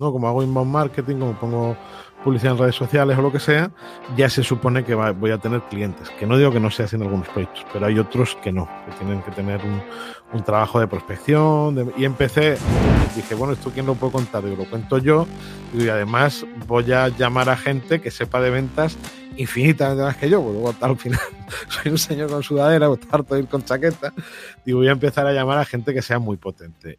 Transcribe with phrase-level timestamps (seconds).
[0.00, 0.10] ¿no?
[0.10, 1.76] Como hago inbound marketing, como pongo
[2.24, 3.70] publicidad en redes sociales o lo que sea,
[4.16, 6.10] ya se supone que voy a tener clientes.
[6.18, 8.68] Que no digo que no sea así en algunos proyectos, pero hay otros que no,
[8.86, 11.92] que tienen que tener un, trabajo de prospección.
[11.96, 12.56] y empecé,
[13.14, 14.44] dije, bueno, ¿esto quién lo puedo contar?
[14.44, 15.26] Digo, lo cuento yo.
[15.74, 18.96] y además voy a llamar a gente que sepa de ventas
[19.36, 21.20] infinitamente más que yo, porque al final
[21.68, 24.12] soy un señor con sudadera, voy a harto de ir con chaqueta.
[24.64, 26.98] Digo, voy a empezar a llamar a gente que sea muy potente.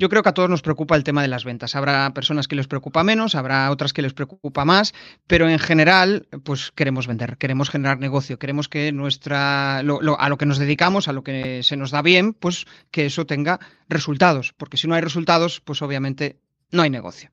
[0.00, 1.76] Yo creo que a todos nos preocupa el tema de las ventas.
[1.76, 4.94] Habrá personas que les preocupa menos, habrá otras que les preocupa más,
[5.26, 10.46] pero en general, pues queremos vender, queremos generar negocio, queremos que nuestra, a lo que
[10.46, 13.60] nos dedicamos, a lo que se nos da bien, pues que eso tenga
[13.90, 16.38] resultados, porque si no hay resultados, pues obviamente
[16.70, 17.28] no hay negocio.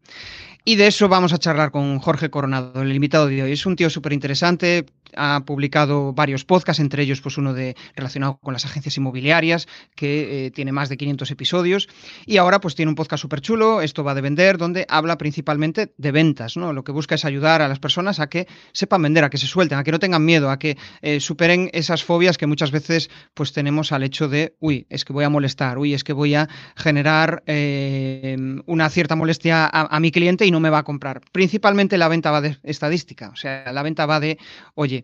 [0.66, 3.53] Y de eso vamos a charlar con Jorge Coronado, el invitado de hoy.
[3.53, 8.38] Es un tío súper interesante, ha publicado varios podcasts, entre ellos pues uno de relacionado
[8.38, 11.88] con las agencias inmobiliarias, que eh, tiene más de 500 episodios.
[12.25, 15.94] Y ahora pues tiene un podcast súper chulo, esto va de vender, donde habla principalmente
[15.97, 16.58] de ventas.
[16.58, 16.73] ¿no?
[16.73, 19.47] Lo que busca es ayudar a las personas a que sepan vender, a que se
[19.47, 23.09] suelten, a que no tengan miedo, a que eh, superen esas fobias que muchas veces
[23.33, 26.36] pues tenemos al hecho de, uy, es que voy a molestar, uy, es que voy
[26.36, 30.83] a generar eh, una cierta molestia a, a mi cliente y no me va a
[30.83, 31.21] comprar.
[31.31, 34.38] Principalmente la venta va de estadística, o sea, la venta va de,
[34.75, 34.97] oye,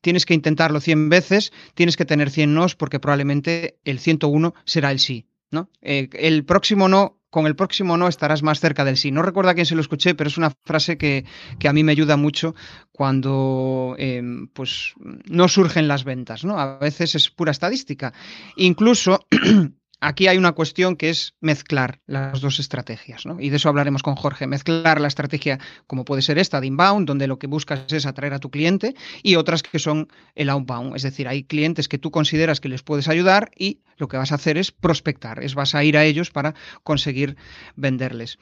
[0.00, 4.90] tienes que intentarlo 100 veces, tienes que tener 100 nos porque probablemente el 101 será
[4.90, 5.70] el sí, ¿no?
[5.82, 9.12] Eh, el próximo no con el próximo no estarás más cerca del sí.
[9.12, 11.24] No recuerdo a quién se lo escuché, pero es una frase que,
[11.64, 12.54] a mí me ayuda mucho
[12.90, 16.44] cuando em, pues, no surgen las ventas.
[16.44, 16.58] ¿no?
[16.58, 18.12] A veces es pura estadística.
[18.56, 19.26] Incluso
[20.00, 23.38] Aquí hay una cuestión que es mezclar las dos estrategias, ¿no?
[23.40, 24.46] Y de eso hablaremos con Jorge.
[24.46, 28.32] Mezclar la estrategia como puede ser esta de inbound, donde lo que buscas es atraer
[28.32, 30.96] a tu cliente, y otras que son el outbound.
[30.96, 34.32] Es decir, hay clientes que tú consideras que les puedes ayudar y lo que vas
[34.32, 37.36] a hacer es prospectar, es vas a ir a ellos para conseguir
[37.76, 38.38] venderles.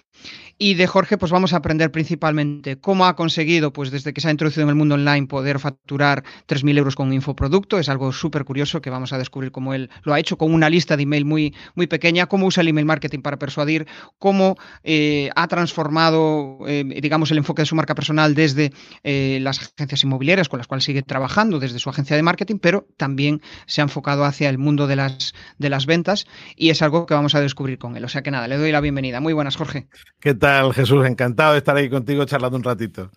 [0.56, 4.28] Y de Jorge, pues vamos a aprender principalmente cómo ha conseguido, pues desde que se
[4.28, 7.78] ha introducido en el mundo online, poder facturar 3.000 euros con un infoproducto.
[7.78, 10.71] Es algo súper curioso que vamos a descubrir cómo él lo ha hecho con una
[10.71, 13.86] lista de email muy muy, pequeña, cómo usa el email marketing para persuadir,
[14.19, 18.72] cómo eh, ha transformado, eh, digamos, el enfoque de su marca personal desde
[19.03, 22.87] eh, las agencias inmobiliarias con las cuales sigue trabajando, desde su agencia de marketing, pero
[22.97, 26.26] también se ha enfocado hacia el mundo de las, de las ventas
[26.56, 28.04] y es algo que vamos a descubrir con él.
[28.04, 29.20] O sea que nada, le doy la bienvenida.
[29.20, 29.88] Muy buenas, Jorge.
[30.20, 31.06] ¿Qué tal, Jesús?
[31.06, 33.10] Encantado de estar ahí contigo charlando un ratito.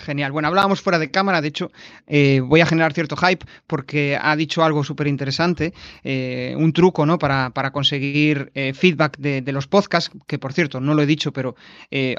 [0.00, 0.32] Genial.
[0.32, 1.70] Bueno, hablábamos fuera de cámara, de hecho,
[2.06, 5.72] eh, voy a generar cierto hype porque ha dicho algo súper interesante,
[6.04, 7.18] eh, un truco, ¿no?
[7.18, 11.32] Para, para conseguir eh, feedback de, los podcasts, que por cierto, no lo he dicho,
[11.32, 11.56] pero,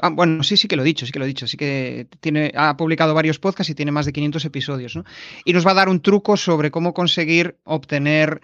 [0.02, 2.08] ah, bueno, sí, sí que lo he dicho, sí que lo he dicho, sí que
[2.20, 5.04] tiene, ha publicado varios podcasts y tiene más de 500 episodios, ¿no?
[5.44, 8.40] Y nos va a dar un truco sobre cómo conseguir obtener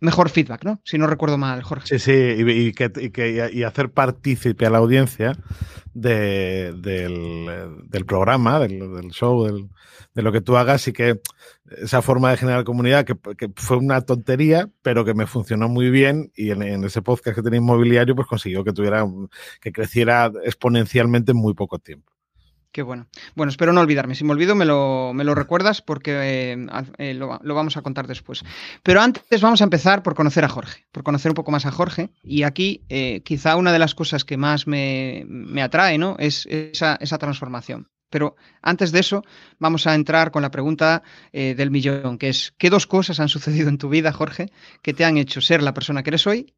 [0.00, 0.80] mejor feedback, ¿no?
[0.84, 1.86] Si no recuerdo mal, Jorge.
[1.86, 5.36] Sí, sí, y, que, y hacer partícipe a la audiencia
[5.94, 9.68] del, del programa, del, show,
[10.14, 11.20] de lo que tú hagas y que
[11.70, 13.16] esa forma de generar comunidad que,
[13.56, 17.58] fue una tontería, pero que me funcionó muy bien y en, ese podcast que tenía
[17.58, 19.06] inmobiliario pues consiguió que tuviera,
[19.60, 22.12] que creciera exponencialmente en muy poco tiempo.
[22.76, 23.06] Qué bueno.
[23.34, 24.14] Bueno, espero no olvidarme.
[24.14, 26.12] Si me olvido, me lo, me lo recuerdas porque
[26.52, 26.66] eh,
[26.98, 28.44] eh, lo, vamos a contar después.
[28.82, 31.70] Pero antes vamos a empezar por conocer a Jorge, por conocer un poco más a
[31.70, 32.10] Jorge.
[32.22, 36.16] Y aquí, eh, quizá una de las cosas que más me, me atrae, ¿no?
[36.18, 37.88] Es esa, esa transformación.
[38.10, 39.24] Pero antes de eso,
[39.58, 41.02] vamos a entrar con la pregunta
[41.32, 44.50] eh, del millón, que es, ¿qué dos cosas han sucedido en tu vida, Jorge,
[44.82, 46.54] que te han hecho ser la persona que eres hoy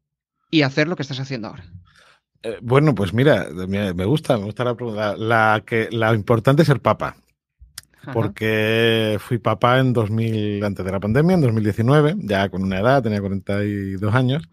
[0.51, 1.65] y hacer lo que estás haciendo ahora?
[2.43, 5.15] Eh, bueno, pues mira, me gusta, me gusta la pregunta.
[5.17, 7.15] La, que, la importante es ser papá.
[8.13, 13.03] Porque fui papá en 2000, antes de la pandemia, en 2019, ya con una edad,
[13.03, 14.49] tenía 42 años.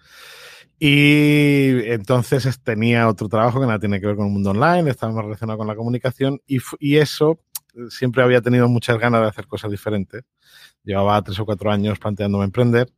[0.79, 5.13] Y entonces tenía otro trabajo que nada tiene que ver con el mundo online, estaba
[5.13, 7.41] más relacionado con la comunicación y, y eso
[7.75, 10.23] eh, siempre había tenido muchas ganas de hacer cosas diferentes.
[10.85, 12.93] Llevaba tres o cuatro años planteándome emprender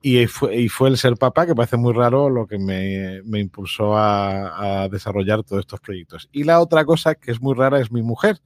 [0.00, 3.40] y fue, y fue el ser papá, que parece muy raro, lo que me, me
[3.40, 6.28] impulsó a, a, desarrollar todos estos proyectos.
[6.32, 8.38] Y la otra cosa que es muy rara es mi mujer,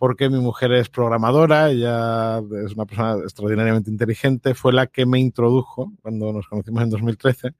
[0.00, 5.20] porque mi mujer es programadora, ella es una persona extraordinariamente inteligente, fue la que me
[5.20, 7.52] introdujo cuando nos conocimos en 2013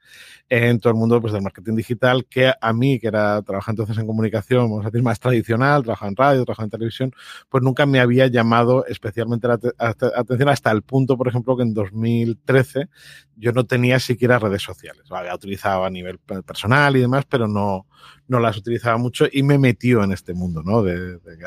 [0.49, 3.99] en todo el mundo pues, del marketing digital, que a mí, que era trabajar entonces
[3.99, 7.13] en comunicación, vamos a decir, más tradicional, trabajaba en radio, trabajaba en televisión,
[7.51, 11.75] pues nunca me había llamado especialmente la atención hasta el punto, por ejemplo, que en
[11.75, 12.89] 2013
[13.37, 15.05] yo no tenía siquiera redes sociales.
[15.11, 17.87] Había utilizado a nivel personal y demás, pero no,
[18.29, 20.83] no las utilizaba mucho y me metió en este mundo, ¿no?
[20.83, 21.45] De, de que.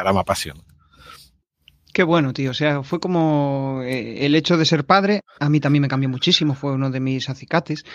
[1.93, 2.51] Qué bueno, tío.
[2.51, 6.09] O sea, fue como eh, el hecho de ser padre, a mí también me cambió
[6.09, 7.85] muchísimo, fue uno de mis acicates.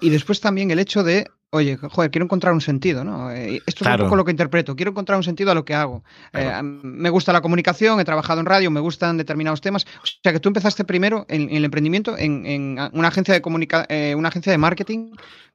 [0.00, 3.30] Y después también el hecho de oye, joder, quiero encontrar un sentido, ¿no?
[3.30, 5.74] Eh, esto es un poco lo que interpreto, quiero encontrar un sentido a lo que
[5.74, 6.02] hago.
[6.32, 9.84] Eh, me gusta la comunicación, he trabajado en radio, me gustan determinados temas.
[10.02, 14.14] O sea, que tú empezaste primero en, el emprendimiento en, una, agencia de comunica eh,
[14.16, 15.12] una agencia de marketing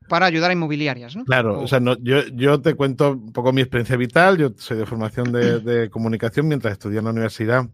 [0.07, 1.23] para ayudar a inmobiliarias, ¿no?
[1.25, 4.85] Claro, o, sea, yo, yo, te cuento un poco mi experiencia vital, yo soy de
[4.85, 7.69] formación de, de comunicación mientras estudié en la universidad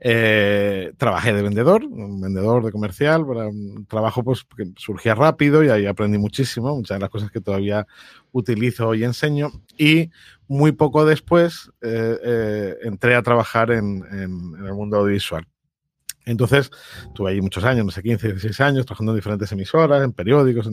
[0.00, 5.68] eh, trabajé de vendedor, un vendedor de comercial, un trabajo pues, que surgía rápido y
[5.68, 7.86] ahí aprendí muchísimo, muchas de las cosas que todavía
[8.32, 9.50] utilizo y enseño.
[9.78, 10.10] Y
[10.48, 15.46] muy poco después eh, eh, entré a trabajar en, el mundo audiovisual.
[16.24, 16.70] Entonces,
[17.14, 20.68] tuve ahí muchos años, no sé, 15, 16 años, trabajando en diferentes emisoras, en periódicos,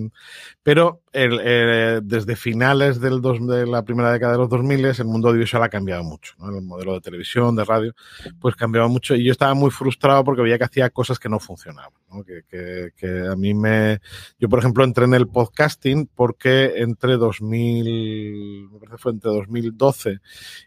[0.62, 5.06] pero el, eh, desde finales del dos, de la primera década de los 2000 el
[5.06, 6.34] mundo audiovisual ha cambiado mucho.
[6.38, 6.56] ¿no?
[6.56, 7.94] El modelo de televisión, de radio,
[8.40, 11.40] pues cambiaba mucho y yo estaba muy frustrado porque veía que hacía cosas que no
[11.40, 11.94] funcionaban.
[12.12, 12.24] ¿no?
[12.24, 14.00] Que, que, que, a mí me...
[14.40, 20.20] Yo, por ejemplo, entré en el podcasting porque entre 2000, me parece fue entre 2012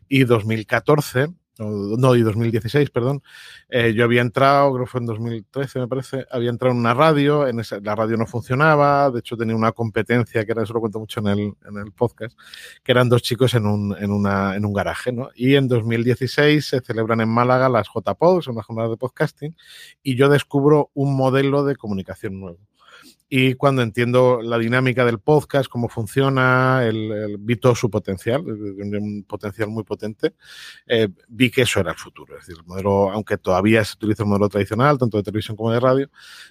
[0.08, 1.29] y 2014
[1.70, 3.22] no, y 2016, perdón,
[3.68, 6.94] eh, yo había entrado, creo que fue en 2013, me parece, había entrado en una
[6.94, 10.80] radio, en la radio no funcionaba, de hecho tenía una competencia, que era, eso lo
[10.80, 12.38] cuento mucho en el, podcast,
[12.82, 15.30] que eran dos chicos en un, una, garaje, ¿no?
[15.34, 19.56] Y en 2016 se celebran en Málaga las JPOD, son las jornadas de podcasting,
[20.02, 22.58] y yo descubro un modelo de comunicación nuevo
[23.34, 29.25] y cuando entiendo la dinámica del podcast, cómo funciona, el, vi todo su potencial, un
[29.26, 30.34] potencial muy potente,
[30.87, 32.37] eh, vi que eso era el futuro.
[32.37, 35.73] Es decir, el modelo, aunque todavía se utiliza el modelo tradicional, tanto de televisión como
[35.73, 36.11] de radio,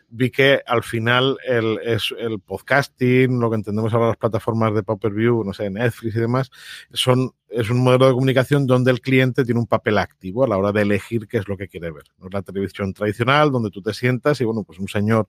[0.10, 4.82] vi que al final el, es el podcasting, lo que entendemos ahora las plataformas de
[4.82, 6.50] pay-per-view, no sé, Netflix y demás,
[6.94, 10.58] son es un modelo de comunicación donde el cliente tiene un papel activo a la
[10.58, 12.06] hora de elegir qué es lo que quiere ver.
[12.18, 15.28] No es la televisión tradicional donde tú te sientas y, bueno, pues un señor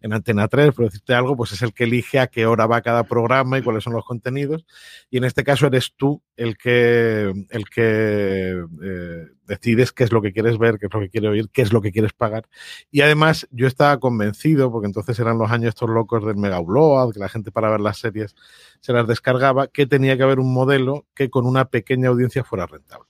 [0.00, 2.82] en Antena 3, por decirte algo, pues es el que elige a qué hora va
[2.82, 4.64] cada programa y cuáles son los contenidos.
[5.10, 10.22] Y en este caso eres tú el que, el que eh, decides qué es lo
[10.22, 12.48] que quieres ver, qué es lo que quieres oír, qué es lo que quieres pagar.
[12.90, 17.12] Y además yo estaba convencido, porque entonces eran los años estos locos del mega upload,
[17.12, 18.34] que la gente para ver las series
[18.80, 22.66] se las descargaba, que tenía que haber un modelo que con una pequeña audiencia fuera
[22.66, 23.08] rentable.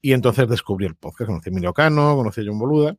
[0.00, 2.96] Y entonces descubrí el podcast, conocí a Emilio Cano, conocí a John Boluda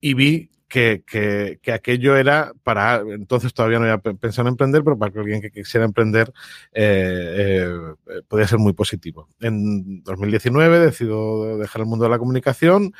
[0.00, 4.82] y vi que, que, que, aquello era para, entonces todavía no había pensado en emprender,
[4.82, 6.32] pero para alguien que quisiera emprender
[6.72, 7.64] eh,
[8.08, 9.28] eh, podía ser muy positivo.
[9.38, 12.92] En 2019 decido dejar el mundo de la comunicación,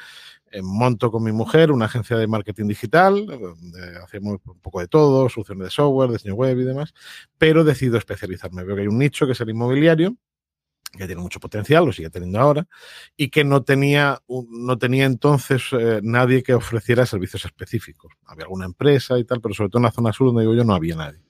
[0.52, 4.86] eh, monto con mi mujer una agencia de marketing digital, donde hacemos un poco de
[4.86, 6.94] todo, soluciones de software, diseño web y demás,
[7.38, 8.62] pero decido especializarme.
[8.62, 10.16] Veo que hay un nicho que es el inmobiliario,
[10.98, 12.66] que tiene mucho potencial, lo sigue teniendo ahora,
[13.16, 18.12] y que no tenía, no tenía entonces eh, nadie que ofreciera servicios específicos.
[18.26, 20.64] Había alguna empresa y tal, pero sobre todo en la zona sur donde digo yo
[20.64, 21.20] no había nadie.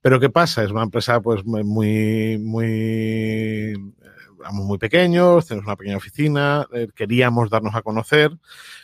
[0.00, 0.62] Pero ¿qué pasa?
[0.62, 3.74] Es una empresa pues muy, muy
[4.52, 8.30] muy pequeños, tenemos una pequeña oficina, eh, queríamos darnos a conocer,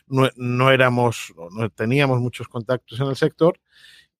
[0.06, 3.58] no, no éramos, no teníamos muchos contactos en el sector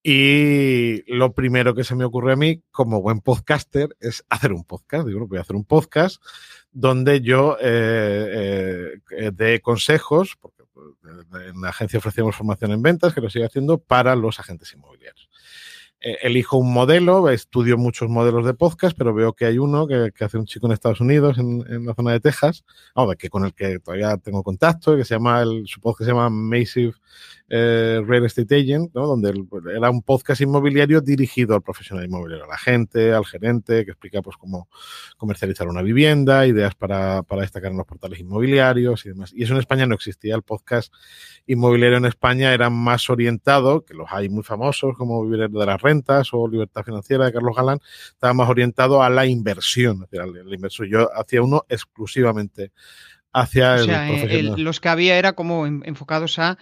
[0.07, 4.63] y lo primero que se me ocurre a mí, como buen podcaster, es hacer un
[4.63, 5.07] podcast.
[5.07, 6.23] Digo, voy a hacer un podcast
[6.71, 10.63] donde yo eh, eh, dé consejos, porque
[11.49, 15.24] en la agencia ofrecemos formación en ventas, que lo sigue haciendo, para los agentes inmobiliarios.
[16.07, 20.13] Eh, elijo un modelo, estudio muchos modelos de podcast, pero veo que hay uno que,
[20.21, 22.63] hace un chico en Estados Unidos, en, la zona de Texas,
[23.19, 26.29] que con el que todavía tengo contacto, que se llama, el, supongo que se llama
[26.29, 26.93] Massive
[27.49, 29.07] eh, Real Estate Agent, ¿no?
[29.07, 29.33] donde
[29.75, 34.21] era un podcast inmobiliario dirigido al profesional inmobiliario, a la gente, al gerente, que explica
[34.21, 34.69] pues cómo
[35.17, 39.33] comercializar una vivienda, ideas para, para destacar en los portales inmobiliarios y demás.
[39.33, 40.35] Y eso en España no existía.
[40.35, 40.93] El podcast
[41.47, 45.81] inmobiliario en España era más orientado, que los hay muy famosos, como Vivir de las
[45.81, 45.94] Rentas
[46.33, 50.87] o Libertad Financiera de Carlos Galán, estaba más orientado a la inversión, al inversor.
[50.87, 52.73] Yo hacía uno exclusivamente
[53.33, 56.57] hacia o sea, el, el, los que había era como enfocados a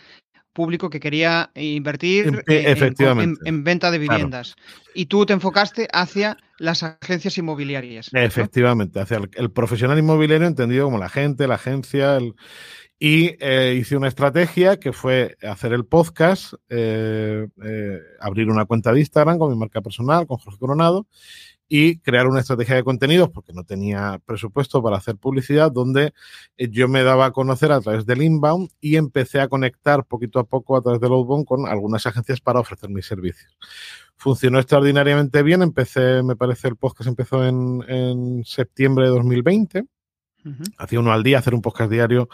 [0.53, 4.55] público que quería invertir en, en, en venta de viviendas.
[4.55, 4.93] Claro.
[4.95, 8.11] Y tú te enfocaste hacia las agencias inmobiliarias.
[8.13, 12.35] Efectivamente, hacia el, el, profesional inmobiliario entendido como la gente, la agencia, el,
[13.05, 18.93] Y eh, hice una estrategia que fue hacer el podcast, eh, eh, abrir una cuenta
[18.93, 21.09] de Instagram con mi marca personal, con Jorge Coronado,
[21.67, 26.15] y crear una estrategia de contenidos, porque no tenía presupuesto para hacer publicidad, donde
[26.57, 30.45] yo me daba a conocer a través del inbound y empecé a conectar poquito a
[30.45, 33.59] poco a través del outbound con algunas agencias para ofrecer mis servicios.
[34.15, 39.87] Funcionó extraordinariamente bien, empecé, me parece, el podcast empezó en, en septiembre de 2020
[40.79, 42.29] Hacía uno al día, hacer un podcast diario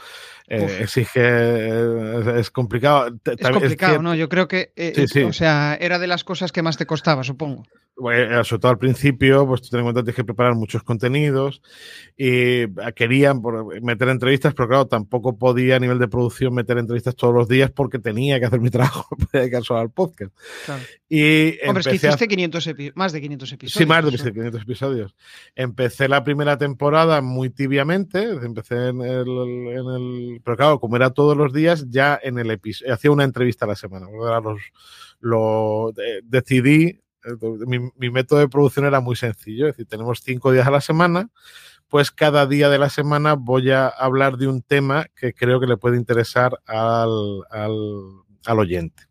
[0.49, 3.15] eh, exige, eh, es, complicado.
[3.25, 4.15] Es complicado, ¿no?
[4.15, 7.65] Yo creo que, eh, o sea, era de las cosas que más te costaba, supongo.
[7.99, 10.85] Bueno, sobre todo al principio, pues tú ten en cuenta que tienes que preparar muchos
[10.85, 11.61] contenidos
[12.17, 13.43] y querían
[13.83, 17.73] meter entrevistas, pero claro, tampoco podía a nivel de producción meter entrevistas todos los días
[17.73, 20.33] porque tenía que hacer mi trabajo, para dedicar solo al podcast.
[21.09, 23.79] Y Hombre, es que hiciste 500 más de 500 episodios.
[23.79, 25.17] Sí, más de 500 episodios.
[25.57, 31.53] Empecé la primera temporada muy tibiamente, empecé en el, Pero claro, como era todos los
[31.53, 34.07] días, ya en el episodio, hacía una entrevista a la semana.
[34.41, 34.61] Los,
[35.21, 37.01] lo, decidí
[37.67, 41.29] mi, método de producción era muy sencillo, es decir, tenemos cinco días a la semana,
[41.89, 45.67] pues cada día de la semana voy a hablar de un tema que creo que
[45.67, 47.43] le puede interesar al,
[48.47, 49.05] oyente.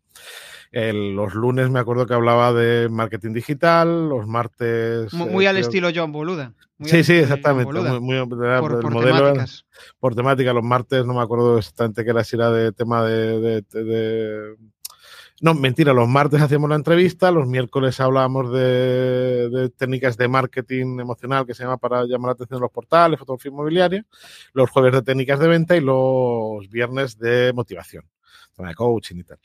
[0.72, 5.12] los lunes me acuerdo que hablaba de marketing digital, los martes...
[5.12, 6.54] Muy, al estilo John Boluda.
[6.82, 7.72] sí, sí, exactamente.
[7.72, 9.66] por, modelo, temáticas.
[9.98, 10.52] por temática.
[10.52, 13.62] Los martes no me acuerdo exactamente qué era, si era de tema de
[15.40, 21.46] no, mentira, los martes hacíamos la entrevista, los miércoles hablábamos de, técnicas de marketing emocional
[21.46, 24.04] que se llama para llamar la atención de los portales, fotografía inmobiliaria,
[24.52, 28.04] los jueves de técnicas de venta y los viernes de motivación,
[28.56, 29.38] de coaching y tal.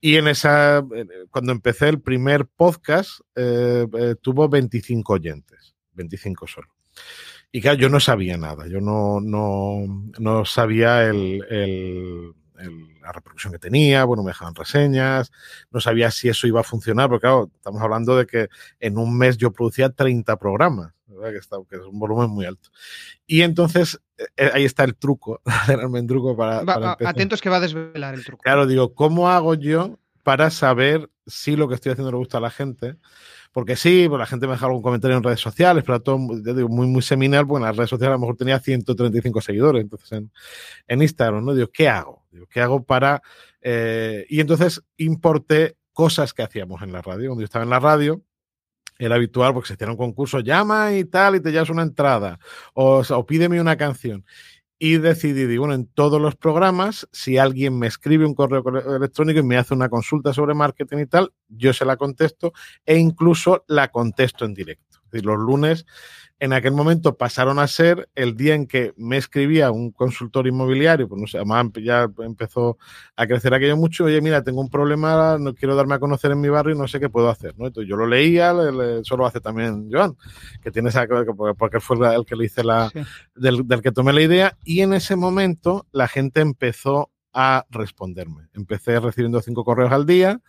[0.00, 0.82] Y en esa,
[1.30, 6.68] cuando empecé el primer podcast, eh, eh, tuvo 25 oyentes, 25 solo.
[7.52, 12.34] Y claro, yo no sabía nada, yo no, no, no sabía el
[13.00, 15.32] la reproducción que tenía, bueno, me dejaban reseñas,
[15.70, 18.48] no sabía si eso iba a funcionar, porque claro, estamos hablando de que
[18.80, 22.70] en un mes yo producía 30 programas, Que, está, que, es un volumen muy alto.
[23.26, 26.62] Y entonces eh, eh, ahí está el truco, el truco para,
[27.04, 28.42] Atentos que va a desvelar el truco.
[28.42, 32.40] Claro, digo, ¿cómo hago yo para saber si lo que estoy haciendo le gusta a
[32.40, 32.96] la gente?
[33.52, 36.68] Porque sí, pues la gente me deja algún comentario en redes sociales, pero todo digo,
[36.68, 40.10] muy, muy seminal, porque en las redes sociales a lo mejor tenía 135 seguidores, entonces
[40.10, 40.32] en,
[40.88, 41.54] en Instagram, ¿no?
[41.54, 42.23] Digo, ¿qué hago?
[42.34, 43.22] Digo, ¿qué hago para...?
[43.62, 47.30] Eh, y entonces importé cosas que hacíamos en la radio.
[47.30, 48.22] Cuando yo estaba en la radio,
[48.98, 52.38] era habitual porque se hacía un concurso, llama y tal, y te llevas una entrada,
[52.74, 54.24] o, pídeme una canción
[54.78, 58.62] y decidí, bueno, en todos los programas, si alguien me escribe un correo
[58.96, 62.52] electrónico y me hace una consulta sobre marketing y tal, yo se la contesto
[62.84, 64.93] e incluso la contesto en directo.
[65.14, 65.86] Es decir, los lunes
[66.40, 71.08] en aquel momento pasaron a ser el día en que me escribía un consultor inmobiliario,
[71.08, 72.76] pues no sé, además ya empezó
[73.16, 76.40] a crecer aquello mucho, oye, mira, tengo un problema, no quiero darme a conocer en
[76.40, 77.68] mi barrio y no sé qué puedo hacer, ¿no?
[77.68, 78.52] Entonces yo lo leía,
[79.00, 80.16] eso lo hace también Joan,
[80.60, 81.06] que tiene esa,
[81.56, 82.90] porque fue el que le hice la,
[83.36, 88.48] del, del que tomé la idea, y en ese momento la gente empezó a responderme.
[88.54, 90.40] Empecé recibiendo cinco correos al día,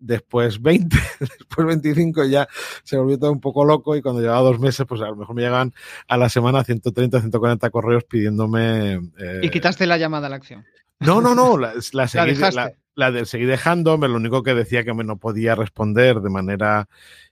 [0.00, 2.48] después 20, después 25 ya
[2.82, 5.36] se volvió todo un poco loco y cuando llevaba dos meses, pues a lo mejor
[5.36, 5.72] me llegaban
[6.08, 8.94] a la semana 130, 140 correos pidiéndome...
[9.18, 9.40] Eh...
[9.42, 10.64] Y quitaste la llamada a la acción.
[10.98, 14.84] No, no, no, la, la, seguí, la, la de, seguí dejándome, lo único que decía
[14.84, 16.88] que me no podía responder de manera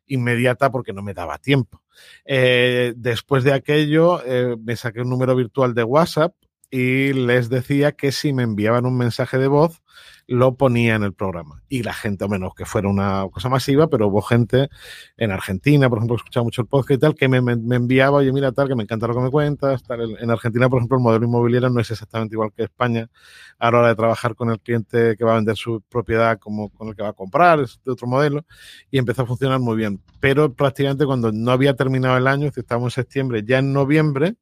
[0.06, 1.82] inmediata porque no me daba tiempo.
[2.24, 6.34] Eh, después de aquello, eh, me saqué un número virtual de WhatsApp
[6.70, 9.82] y les decía que si me enviaban un mensaje de voz,
[10.28, 11.62] lo ponía en el programa.
[11.70, 14.68] Y la gente, o menos que fuera una cosa masiva, pero hubo gente
[15.16, 18.18] en Argentina, por ejemplo, que escuchaba mucho el podcast y tal, que me, me, enviaba,
[18.18, 19.82] oye, mira, tal, que me encanta lo que me cuentas.
[19.82, 20.18] Tal.
[20.20, 23.08] En Argentina, por ejemplo, el modelo inmobiliario no es exactamente igual que España
[23.58, 26.68] a la hora de trabajar con el cliente que va a vender su propiedad como
[26.68, 28.44] con el que va a comprar, es de otro modelo,
[28.90, 30.02] y empezó a funcionar muy bien.
[30.20, 34.36] Pero prácticamente cuando no había terminado el año, si estábamos en septiembre, ya en noviembre,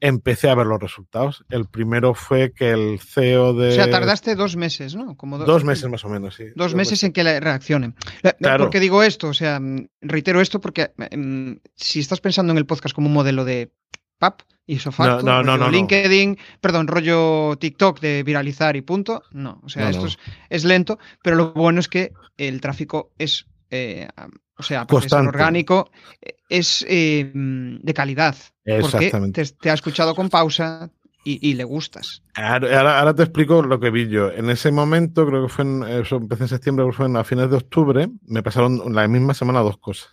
[0.00, 1.44] empecé a ver los resultados.
[1.48, 3.68] El primero fue que el CEO de...
[3.68, 5.16] O sea, tardaste dos meses, ¿no?
[5.16, 6.44] Como dos, meses más o menos, sí.
[6.54, 7.94] Dos, meses, en que reaccionen.
[8.38, 8.64] Claro.
[8.64, 9.28] ¿Por qué digo esto?
[9.28, 13.14] O sea, mm, reitero esto porque mm, si estás pensando en el podcast como un
[13.14, 13.70] modelo de
[14.18, 19.60] PAP y sofá, no, no, no, LinkedIn, perdón, rollo TikTok de viralizar y punto, no.
[19.62, 20.08] O sea, esto
[20.50, 23.46] es, lento, pero lo bueno es que el tráfico es...
[23.70, 24.08] Eh,
[24.58, 28.36] o sea, es orgánico, eh, es eh, de calidad.
[28.64, 29.42] Exactamente.
[29.44, 30.90] Porque te, ha escuchado con pausa
[31.24, 32.22] y, le gustas.
[32.34, 34.30] Ahora, te explico lo que vi yo.
[34.30, 37.56] En ese momento, creo que fue en, eso empecé en septiembre, fue a fines de
[37.56, 40.10] octubre, me pasaron la misma semana dos cosas.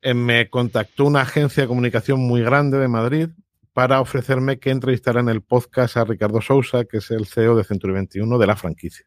[0.00, 3.28] Eh, me contactó una agencia de comunicación muy grande de Madrid
[3.74, 7.64] para ofrecerme que entrevistara en el podcast a Ricardo Sousa, que es el CEO de
[7.64, 9.04] Century 21 de la franquicia,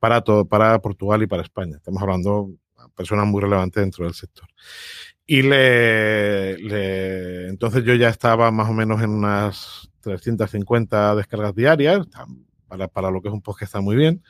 [0.00, 1.76] para todo, para Portugal y para España.
[1.76, 2.50] Estamos hablando
[2.92, 4.48] personas muy relevantes dentro del sector.
[5.26, 12.06] Y le, le, entonces yo ya estaba más o menos en unas 350 descargas diarias,
[12.66, 14.22] para, para lo que es un podcast está muy bien.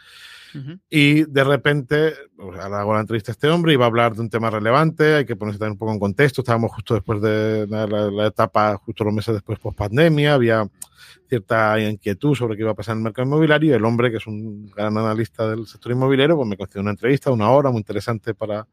[0.90, 4.14] Y de repente, pues, ahora hago la entrevista a este hombre y va a hablar
[4.14, 6.42] de un tema relevante, hay que ponerse también un poco en contexto.
[6.42, 10.68] Estábamos justo después de la, etapa, justo los meses después, post pandemia, había
[11.28, 13.70] cierta inquietud sobre qué iba a pasar en el mercado inmobiliario.
[13.70, 16.90] Y el hombre, que es un gran analista del sector inmobiliario, pues me concedió una
[16.90, 18.66] entrevista, una hora muy interesante para,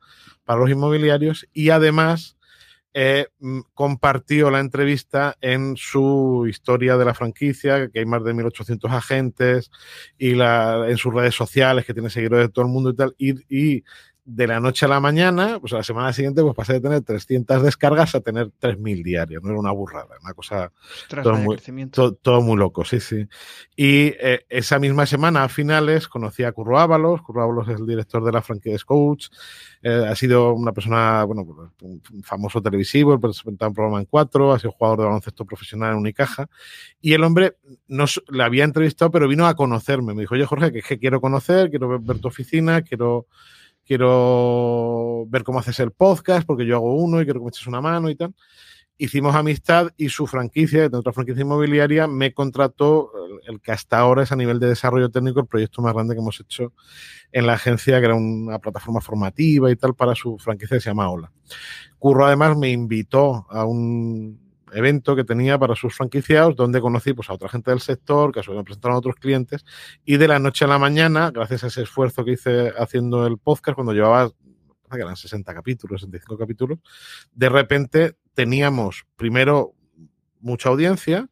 [0.43, 1.48] para los inmobiliarios.
[1.53, 2.38] Y además,
[2.93, 8.34] eh, mm, compartió la entrevista en su historia de la franquicia, que hay más de
[8.34, 9.72] 1.800 agentes,
[10.17, 13.84] y en sus redes sociales, que tiene seguidores de todo el mundo y tal, y
[14.31, 17.01] de la noche a la mañana, pues a la semana siguiente, pues pasé de tener
[17.01, 19.41] 300 descargas a tener 3.000 diarias.
[19.41, 20.71] No era una burrada, una cosa
[21.09, 21.57] todo muy,
[22.21, 23.27] todo, muy, loco, sí, sí.
[23.75, 27.24] Y eh, esa misma semana, a finales, conocí a Curro Ábalos.
[27.24, 29.29] Curro Ábalos es el director de la franquicia Coach.
[29.81, 34.53] Eh, ha sido una persona, bueno, pues, un famoso televisivo, presentado un programa en cuatro,
[34.53, 36.48] ha sido jugador de baloncesto profesional en Unicaja.
[37.01, 37.55] Y el hombre
[37.88, 40.13] nos, le había entrevistado, pero vino a conocerme.
[40.13, 43.25] Me dijo, oye, Jorge, que es que quiero conocer, quiero ver tu oficina, quiero
[43.89, 47.65] quiero ver cómo haces el podcast, porque yo hago uno y quiero que me eches
[47.65, 48.36] una mano y tal.
[49.00, 53.12] Hicimos amistad y su franquicia, de otra franquicia inmobiliaria, me contrató
[53.48, 56.22] el que hasta ahora es a nivel de desarrollo técnico el proyecto más grande que
[56.22, 56.72] hemos hecho
[57.31, 60.91] en la agencia, que era una plataforma formativa y tal para su franquicia que se
[60.91, 61.31] llama Hola.
[61.98, 67.29] Curro además me invitó a un evento que tenía para sus franquiciados, donde conocí pues,
[67.29, 69.65] a otra gente del sector, que a su vez me presentaron a otros clientes,
[70.05, 73.38] y de la noche a la mañana, gracias a ese esfuerzo que hice haciendo el
[73.38, 76.79] podcast, cuando llevaba, que eran 60 capítulos, 65 capítulos,
[77.31, 79.73] de repente teníamos primero
[80.41, 81.29] mucha audiencia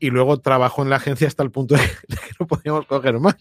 [0.00, 3.36] y luego trabajo en la agencia hasta el punto de, que no podíamos coger más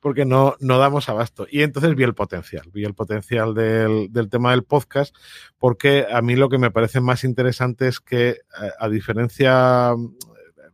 [0.00, 1.46] porque no, no damos abasto.
[1.50, 5.16] Y entonces vi el potencial, vi el potencial del, del tema del podcast
[5.58, 8.36] porque a mí lo que me parece más interesante es que eh,
[8.78, 9.94] a, diferencia,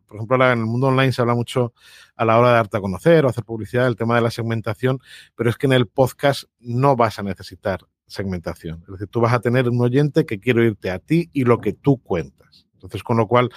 [0.07, 1.73] por ejemplo, en el mundo online se habla mucho
[2.17, 4.99] a la hora de darte a conocer o hacer publicidad, el tema de la segmentación,
[5.37, 8.83] pero es que en el podcast no vas a necesitar segmentación.
[8.83, 11.61] Es decir, tú vas a tener un oyente que quiere oírte a ti y lo
[11.61, 12.67] que tú cuentas.
[12.81, 13.51] Entonces, con lo cual,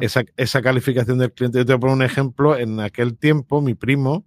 [0.00, 3.62] esa, esa, calificación del cliente, yo te voy a poner un ejemplo, en aquel tiempo,
[3.62, 4.26] mi primo,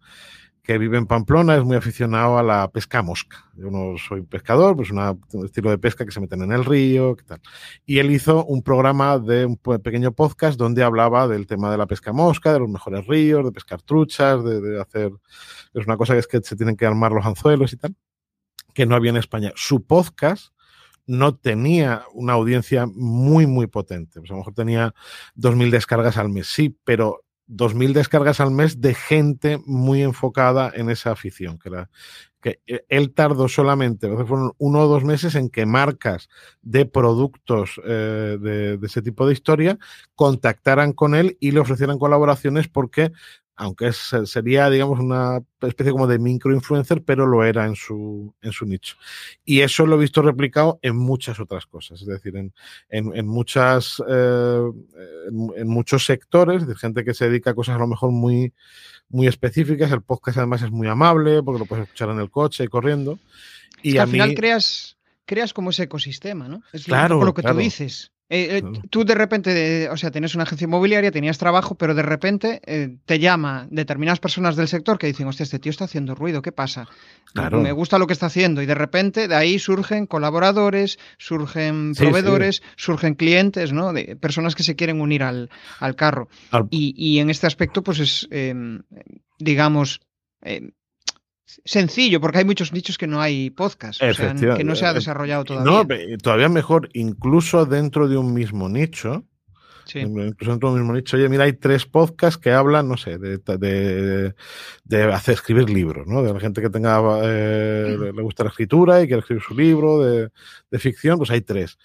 [0.63, 3.45] que vive en Pamplona, es muy aficionado a la pesca mosca.
[3.55, 6.65] Yo no soy pescador, pues una, un estilo de pesca que se meten en el
[6.65, 7.41] río, ¿qué tal.
[7.85, 11.87] Y él hizo un programa de un pequeño podcast donde hablaba del tema de la
[11.87, 15.11] pesca mosca, de los mejores ríos, de pescar truchas, de, de hacer...
[15.73, 17.95] Es una cosa que es que se tienen que armar los anzuelos y tal,
[18.73, 19.51] que no había en España.
[19.55, 20.53] Su podcast
[21.09, 24.19] no tenía una audiencia muy, muy potente.
[24.19, 24.93] Pues a lo mejor tenía
[25.35, 30.91] 2.000 descargas al mes, sí, pero 2.000 descargas al mes de gente muy enfocada en
[30.91, 31.71] esa afición, que,
[32.41, 36.29] que e, él tardó solamente, fueron uno o dos meses en que marcas
[36.61, 39.79] de productos eh, de, ese tipo de historia
[40.13, 43.11] contactaran con él y le ofrecieran colaboraciones porque
[43.59, 48.65] aunque sería, digamos, una especie como de microinfluencer, pero lo era en su, en su
[48.65, 48.95] nicho.
[49.43, 52.53] Y eso lo he visto replicado en muchas otras cosas, es decir, en,
[52.89, 54.61] en, muchas, eh,
[55.57, 58.53] en, muchos sectores, de gente que se dedica a cosas a lo mejor muy,
[59.09, 59.91] muy específicas.
[59.91, 63.19] El podcast además es muy amable, porque lo puedes escuchar en el coche y corriendo.
[63.83, 64.95] Y al final creas,
[65.25, 66.63] creas como ese ecosistema, ¿no?
[66.71, 68.13] Es claro, lo que tú dices.
[68.31, 72.03] Eh, eh, tú de repente, o sea, tienes una agencia inmobiliaria, tenías trabajo, pero de
[72.03, 76.13] repente eh, te llama determinadas personas del sector que dicen, hostia, este tío está haciendo
[76.13, 76.87] ruido, ¿qué pasa?
[77.33, 78.61] Me gusta lo que está haciendo.
[78.61, 83.93] Y de repente de ahí surgen colaboradores, surgen proveedores, surgen clientes, ¿no?
[83.93, 86.29] De personas que se quieren unir al, al carro.
[86.69, 88.83] Y, y, en este aspecto, pues es, em,
[89.39, 90.01] digamos,
[90.41, 90.71] em,
[91.65, 94.93] sencillo, porque hay muchos nichos que no hay podcast, o sea, que no se ha
[94.93, 95.71] desarrollado todavía.
[95.71, 99.25] No, todavía mejor, incluso dentro de un mismo nicho.
[99.95, 103.17] Incluso dentro de un mismo nicho, oye, mira, hay tres podcasts que hablan, no sé,
[103.17, 104.33] de, de,
[104.83, 106.21] de hacer escribir libros, ¿no?
[106.23, 109.99] De la gente que tenga, eh, le gusta la escritura y quiere escribir su libro
[109.99, 110.29] de,
[110.69, 111.77] de ficción, pues hay tres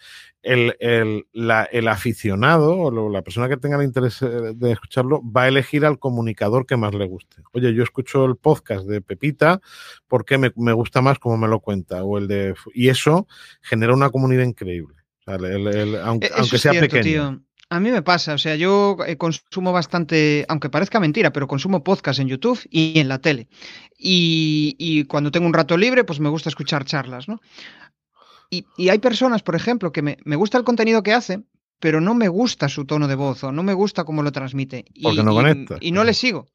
[0.44, 5.22] el, el, la, el, aficionado o la persona que tenga el interés eh, de escucharlo
[5.24, 7.42] va a elegir al comunicador que más le guste.
[7.52, 9.60] Oye, yo escucho el podcast de Pepita
[10.06, 12.04] porque me, me gusta más como me lo cuenta.
[12.04, 13.26] O el de, y eso
[13.62, 14.96] genera una comunidad increíble.
[15.26, 17.42] aunque, aunque, sea pequeño.
[17.70, 21.82] A mí me pasa, o sea, yo eh, consumo bastante, aunque parezca mentira, pero consumo
[21.82, 23.48] podcast en YouTube y en la tele.
[23.98, 27.40] Y, y, cuando tengo un rato libre, pues me gusta escuchar charlas, ¿no?
[28.50, 31.46] Y, hay personas, por ejemplo, que me, me, gusta el contenido que hacen,
[31.80, 34.84] pero no me gusta su tono de voz o no me gusta cómo lo transmite.
[34.94, 35.76] Y, Porque no conecta.
[35.80, 36.46] Y, no le sigo.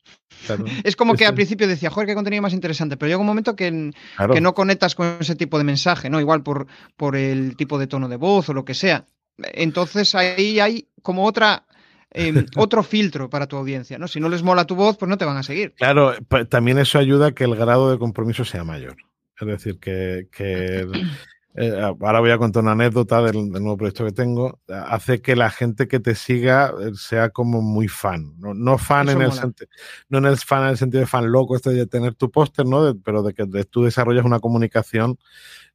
[0.83, 3.55] Es como que al principio decía, joder, qué contenido más interesante, pero llega un momento
[3.55, 3.91] que,
[4.31, 6.21] que no conectas con ese tipo de mensaje, ¿no?
[6.21, 9.05] Igual por, por el tipo de tono de voz o lo que sea.
[9.53, 11.65] Entonces ahí hay como otra
[12.11, 14.07] em, otro filtro para tu audiencia, ¿no?
[14.07, 15.73] Si no les mola tu voz, pues no te van a seguir.
[15.75, 16.13] Claro,
[16.49, 18.97] también eso ayuda a que el grado de compromiso sea mayor.
[19.39, 20.27] Es decir, que,
[21.55, 25.49] Eh, ahora voy a contar una anécdota del, nuevo proyecto que tengo, hace que la
[25.49, 29.69] gente que te siga eh, sea como muy fan, no, fan en el sentido,
[30.09, 32.67] no en el fan en el sentido de fan loco, este de tener tu póster,
[32.67, 32.95] ¿no?
[33.03, 35.17] pero de que tú desarrollas una comunicación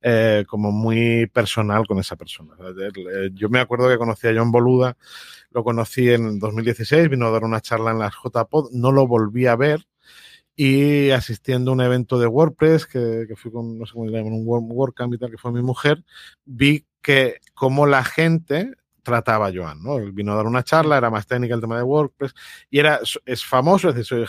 [0.00, 2.54] eh, como muy personal con esa persona.
[3.32, 4.96] Yo me acuerdo que conocí a John Boluda,
[5.50, 9.46] lo conocí en 2016, vino a dar una charla en las JPod, no lo volví
[9.46, 9.84] a ver,
[10.56, 14.12] y asistiendo a un evento de WordPress, que, que fui con, no sé cómo le
[14.12, 16.04] llaman, un WordCamp y tal, que fue mi mujer,
[16.44, 18.72] vi que como la gente
[19.04, 19.98] trataba Joan, ¿no?
[19.98, 22.34] Él vino a dar una charla, era más técnica el tema de WordPress,
[22.70, 24.26] y era, es famoso, es decir,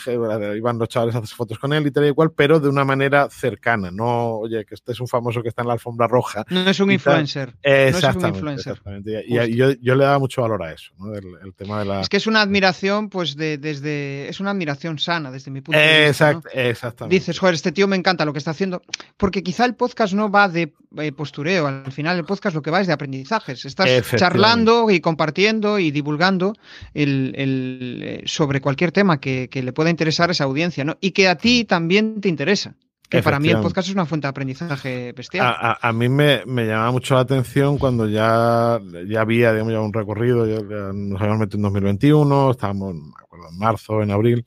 [0.56, 2.86] iban los chavales a hacer fotos con él y tal y cual, pero de una
[2.86, 6.46] manera cercana, no, oye, que este es un famoso que está en la alfombra roja.
[6.50, 7.56] No es un influencer.
[7.64, 9.24] Exactamente.
[9.28, 11.14] Y, yo, yo, le daba mucho valor a eso, ¿no?
[11.16, 12.02] El, tema de la...
[12.02, 15.80] Es que es una admiración, pues, de, desde, es una admiración sana desde mi punto
[15.80, 16.42] de vista.
[16.54, 17.16] Exactamente.
[17.16, 18.82] Dices, joder, este tío me encanta lo que está haciendo,
[19.16, 22.72] porque quizá el podcast no va de eh, postureo, al final el podcast lo que
[22.72, 26.56] va es de aprendizajes, estás charlando y compartiendo y divulgando
[26.94, 30.98] el, eh, sobre cualquier tema que, le pueda interesar a esa audiencia, ¿no?
[31.02, 32.76] Y que a ti también te interesa.
[33.10, 35.56] Que para mí el podcast es una fuente de aprendizaje bestial.
[35.60, 39.94] A, mí me, me, llamaba mucho la atención cuando ya, ya había digamos, ya un
[39.94, 40.46] recorrido,
[40.94, 44.46] nos habíamos metido en 2021, estábamos me acuerdo, en marzo, en abril.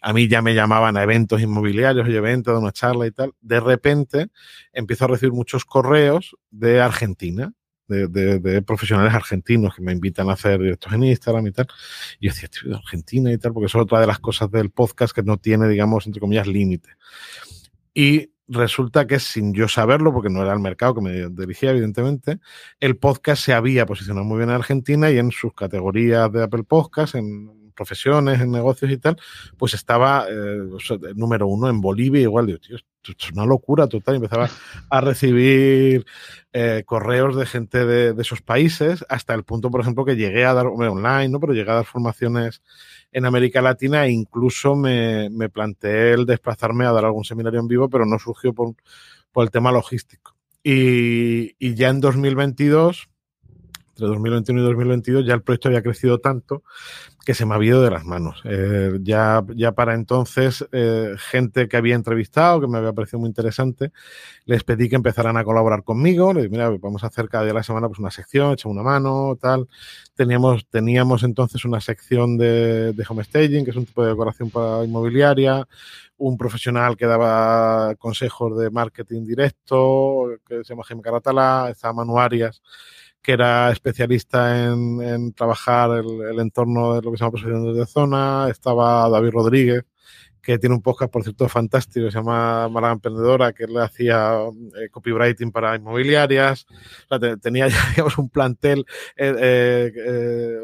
[0.00, 3.34] A mí ya me llamaban a eventos inmobiliarios y eventos de una charla y tal.
[3.42, 4.28] De repente
[4.72, 7.52] empiezo a recibir muchos correos de Argentina
[7.88, 11.66] de, profesionales argentinos que me invitan a hacer directos en Instagram y tal.
[12.20, 14.70] Y yo decía, tío, Argentina y tal, porque eso es otra de las cosas del
[14.70, 16.90] podcast que no tiene, digamos, entre comillas, límite.
[17.94, 22.38] Y resulta que sin yo saberlo, porque no era el mercado que me dirigía, evidentemente,
[22.80, 26.64] el podcast se había posicionado muy bien en Argentina y en sus categorías de Apple
[26.64, 29.16] Podcast, en profesiones, en negocios y tal,
[29.56, 30.58] pues estaba eh,
[31.14, 32.76] número uno en Bolivia, igual, digo, tío,
[33.34, 34.16] una locura total.
[34.16, 34.48] empezaba
[34.90, 36.04] a recibir
[36.52, 40.54] eh, correos de gente de, esos países, hasta el punto, por ejemplo, que llegué a
[40.54, 41.40] dar, online, ¿no?
[41.40, 42.62] Pero llegué a dar formaciones
[43.12, 47.68] en América Latina e incluso me, me planteé el desplazarme a dar algún seminario en
[47.68, 48.74] vivo, pero no surgió por,
[49.32, 50.36] por el tema logístico.
[50.62, 53.08] Y, y ya en 2022
[53.98, 56.62] entre 2021 y 2022 ya el proyecto había crecido tanto
[57.26, 58.40] que se me ha ido de las manos.
[58.44, 63.28] Eh, ya, ya para entonces, eh, gente que había entrevistado, que me había parecido muy
[63.28, 63.92] interesante,
[64.46, 66.32] les pedí que empezaran a colaborar conmigo.
[66.32, 68.70] Les dije, mira, vamos a hacer cada día de la semana pues, una sección, echa
[68.70, 69.68] una mano, tal.
[70.14, 74.82] Teníamos, teníamos entonces una sección de, de homestaging, que es un tipo de decoración para
[74.84, 75.68] inmobiliaria,
[76.16, 82.62] un profesional que daba consejos de marketing directo, que se llama Jaime Caratala, estaba Manuarias
[83.28, 88.48] que era especialista en, trabajar el, entorno de lo que se llama posiciones de zona,
[88.48, 89.84] estaba David Rodríguez,
[90.48, 94.32] que tiene un podcast, por cierto, fantástico, que se llama Mala Emprendedora, que le hacía
[94.80, 96.66] eh, copywriting para inmobiliarias.
[97.42, 98.86] tenía ya, digamos, un plantel.
[99.14, 100.58] Eh, eh,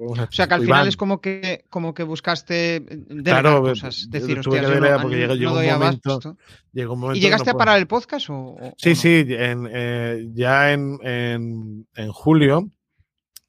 [0.00, 2.84] o sea, que al final es como que, como que buscaste
[3.22, 4.10] claro, cosas.
[4.10, 6.36] Decir, hostia, yo no, porque llegó, un momento,
[6.72, 8.26] llegó, un momento, ¿Y llegaste a parar el podcast?
[8.30, 12.68] O, sí, sí, en, ya en, en, en julio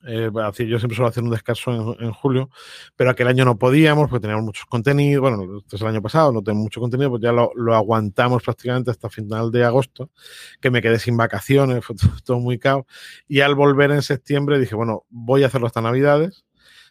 [0.07, 2.49] eh, yo siempre suelo hacer un descanso en, julio,
[2.95, 5.21] pero aquel año no podíamos porque teníamos muchos contenidos.
[5.21, 8.91] Bueno, este es el año pasado, no tenemos mucho contenido, pues ya lo, aguantamos prácticamente
[8.91, 10.11] hasta final de agosto,
[10.61, 12.85] que me quedé sin vacaciones, fue todo, muy caos.
[13.27, 16.45] Y al volver en septiembre dije, bueno, voy a hacerlo hasta Navidades.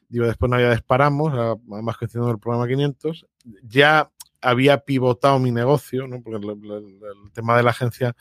[0.09, 3.27] Digo, después Navidades paramos, además coincidiendo el programa 500.
[3.62, 6.20] Ya había pivotado mi negocio, ¿no?
[6.20, 8.14] porque el, tema de la agencia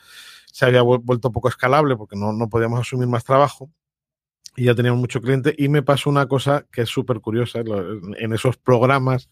[0.50, 3.70] se había vuelto poco escalable porque no, no podíamos asumir más trabajo
[4.56, 5.54] y ya teníamos mucho cliente.
[5.56, 7.60] Y me pasó una cosa que es súper curiosa.
[8.18, 9.28] En esos programas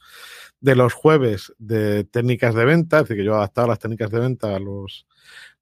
[0.62, 4.20] de los jueves de técnicas de venta, es decir, que yo adaptaba las técnicas de
[4.20, 5.06] venta a los,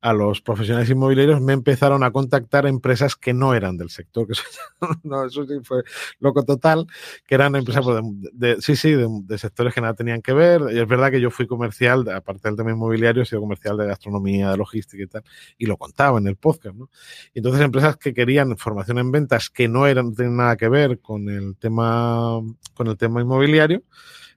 [0.02, 4.34] a los profesionales inmobiliarios, me empezaron a contactar empresas que no eran del sector, que
[4.34, 4.42] eso,
[5.02, 5.82] no, eso sí fue
[6.18, 6.86] loco total,
[7.26, 10.60] que eran empresas pues, de, sí, sí, de, sectores que nada tenían que ver.
[10.70, 13.86] Y es verdad que yo fui comercial, aparte del tema inmobiliario, he sido comercial de
[13.86, 15.24] gastronomía, de logística y tal,
[15.56, 16.90] y lo contaba en el podcast, ¿no?
[17.32, 20.68] Y entonces empresas que querían formación en ventas que no eran, no tenían nada que
[20.68, 22.38] ver con el tema,
[22.74, 23.82] con el tema inmobiliario,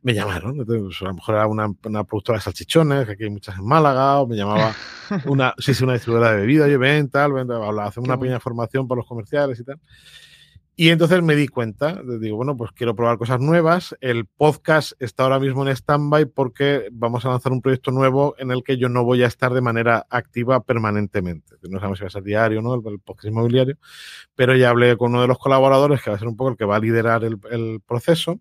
[0.04, 0.63] me llamaron.
[0.66, 3.66] Pues, a lo mejor era una, una, productora de salchichones, que aquí hay muchas en
[3.66, 4.76] Málaga, o me llamaba
[5.26, 8.88] una, sí, sí, una distribuidora de bebidas, y ven, tal, ven, hacer una pequeña formación
[8.88, 9.80] para los comerciales y tal.
[10.76, 13.96] Y entonces me di cuenta, digo, bueno, pues quiero probar cosas nuevas.
[14.02, 18.50] El podcast está ahora mismo en stand-by porque vamos a lanzar un proyecto nuevo en
[18.50, 21.58] el que yo no voy a estar de manera activa permanentemente.
[21.70, 22.74] No sabemos si va a ser diario, ¿no?
[22.74, 23.78] El, podcast inmobiliario.
[24.34, 26.58] Pero ya hablé con uno de los colaboradores que va a ser un poco el
[26.58, 28.39] que va a liderar el, el proceso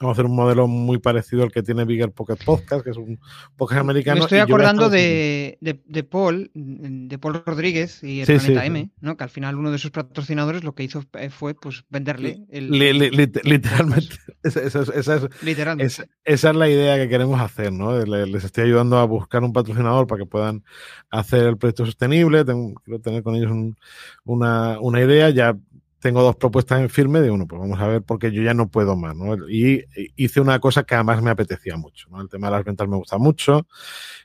[0.00, 2.96] Vamos a hacer un modelo muy parecido al que tiene Bigger Pocket Podcast, que es
[2.96, 3.20] un
[3.54, 4.20] podcast americano.
[4.20, 9.18] Me estoy acordando de, de, Paul, de Paul Rodríguez y el Planeta M, ¿no?
[9.18, 12.70] que al final uno de sus patrocinadores lo que hizo eh, fue pues venderle el.
[12.70, 14.16] literalmente.
[14.42, 15.28] Esa, es, esa,
[16.24, 18.02] es la idea que queremos hacer, ¿no?
[18.02, 20.64] Les estoy ayudando a buscar un patrocinador para que puedan
[21.10, 22.46] hacer el proyecto sostenible.
[22.46, 23.52] Tengo, quiero tener con ellos
[24.24, 25.28] una, una idea.
[25.28, 25.58] Ya
[26.00, 28.68] tengo dos propuestas en firme de uno, pues vamos a ver porque yo ya no
[28.68, 29.48] puedo más, ¿no?
[29.48, 29.84] Y
[30.16, 32.20] hice una cosa que además me apetecía mucho, ¿no?
[32.20, 33.66] El tema de las ventas me gusta mucho,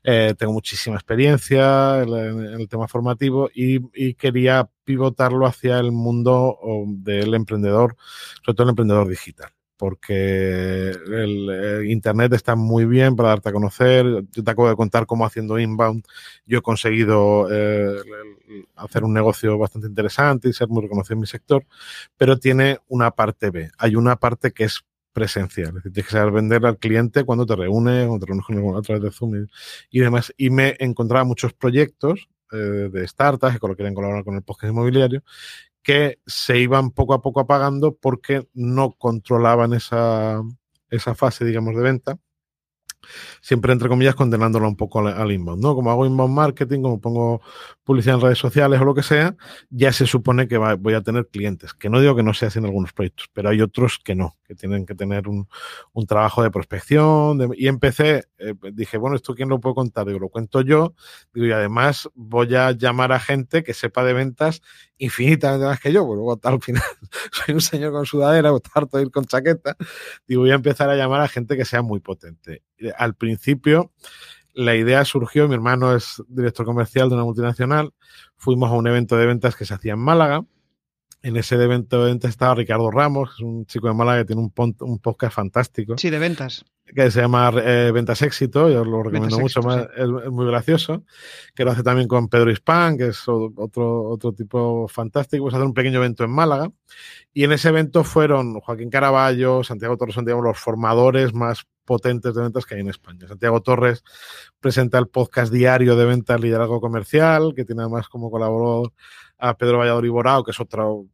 [0.04, 6.58] eh, tengo muchísima experiencia en, el tema formativo y, y, quería pivotarlo hacia el mundo
[6.88, 7.98] del emprendedor,
[8.44, 14.06] sobre todo el emprendedor digital porque el, Internet está muy bien para darte a conocer.
[14.32, 16.04] Yo te acabo de contar cómo haciendo inbound
[16.46, 17.98] yo he conseguido eh,
[18.76, 21.66] hacer un negocio bastante interesante y ser muy reconocido en mi sector,
[22.18, 23.70] pero tiene una parte B.
[23.78, 27.46] Hay una parte que es presencial, es decir, tienes que saber vender al cliente cuando
[27.46, 29.48] te reúnes, cuando te reúnes con a través de Zoom
[29.90, 30.34] y, demás.
[30.38, 35.24] Y me encontraba muchos proyectos eh, de startups que quieren colaborar con el podcast inmobiliario
[35.86, 40.41] que se iban poco a poco apagando porque no controlaban esa,
[40.89, 42.19] esa fase, digamos, de venta
[43.39, 45.76] siempre entre comillas condenándolo un poco al, inbound, ¿no?
[45.76, 47.41] Como hago inbound marketing, como pongo
[47.84, 49.36] publicidad en redes sociales o lo que sea,
[49.69, 52.65] ya se supone que voy a tener clientes, que no digo que no se hacen
[52.65, 55.47] algunos proyectos, pero hay otros que no, que tienen que tener un,
[56.08, 60.05] trabajo de prospección, y empecé, eh, dije, bueno, ¿esto quién lo puedo contar?
[60.05, 60.93] Digo, lo cuento yo,
[61.34, 64.62] digo, y además voy a llamar a gente que sepa de ventas
[64.97, 66.84] infinitamente más que yo, porque luego al final
[67.31, 69.75] soy un señor con sudadera, o harto de ir con chaqueta,
[70.27, 72.63] digo, voy a empezar a llamar a gente que sea muy potente
[72.97, 73.91] al principio
[74.55, 77.93] la idea surgió, mi hermano es director comercial de una multinacional,
[78.38, 80.45] fuimos a un evento de ventas que se hacía en Málaga.
[81.26, 84.26] En ese evento de ventas estaba Ricardo Ramos, que es un chico de Málaga que
[84.26, 85.98] tiene un, un podcast fantástico.
[85.98, 89.60] Sí, de ventas que se llama eh, Ventas Éxito, yo lo recomiendo mucho,
[89.98, 91.04] es, muy gracioso,
[91.56, 95.66] que lo hace también con Pedro Hispán, que es otro, otro tipo fantástico, pues hacer
[95.66, 96.70] un pequeño evento en Málaga,
[97.34, 102.42] y en ese evento fueron Joaquín Caraballo, Santiago Torres, son los formadores más potentes de
[102.42, 103.28] ventas que hay en España.
[103.28, 104.04] Santiago Torres
[104.60, 108.92] presenta el podcast diario de ventas liderazgo comercial, que tiene además como colaborador
[109.38, 111.06] a Pedro Valladolid Borao, que es otro,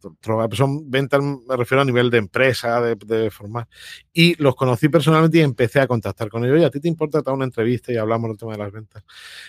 [0.51, 3.67] son ventas, me refiero a nivel de empresa, de, de, formar.
[4.13, 6.59] Y los conocí personalmente y empecé a contactar con ellos.
[6.59, 9.03] ¿Y a ti te importa dar una entrevista y hablamos del tema de las ventas?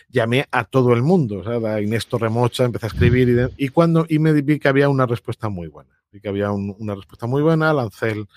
[0.09, 3.69] Llamé a todo el mundo, o sea, a Inés Torremocha, empecé a escribir y, y,
[3.69, 6.02] cuando, y me vi que había una respuesta muy buena.
[6.13, 8.29] Vi que había una respuesta muy buena, lancé el,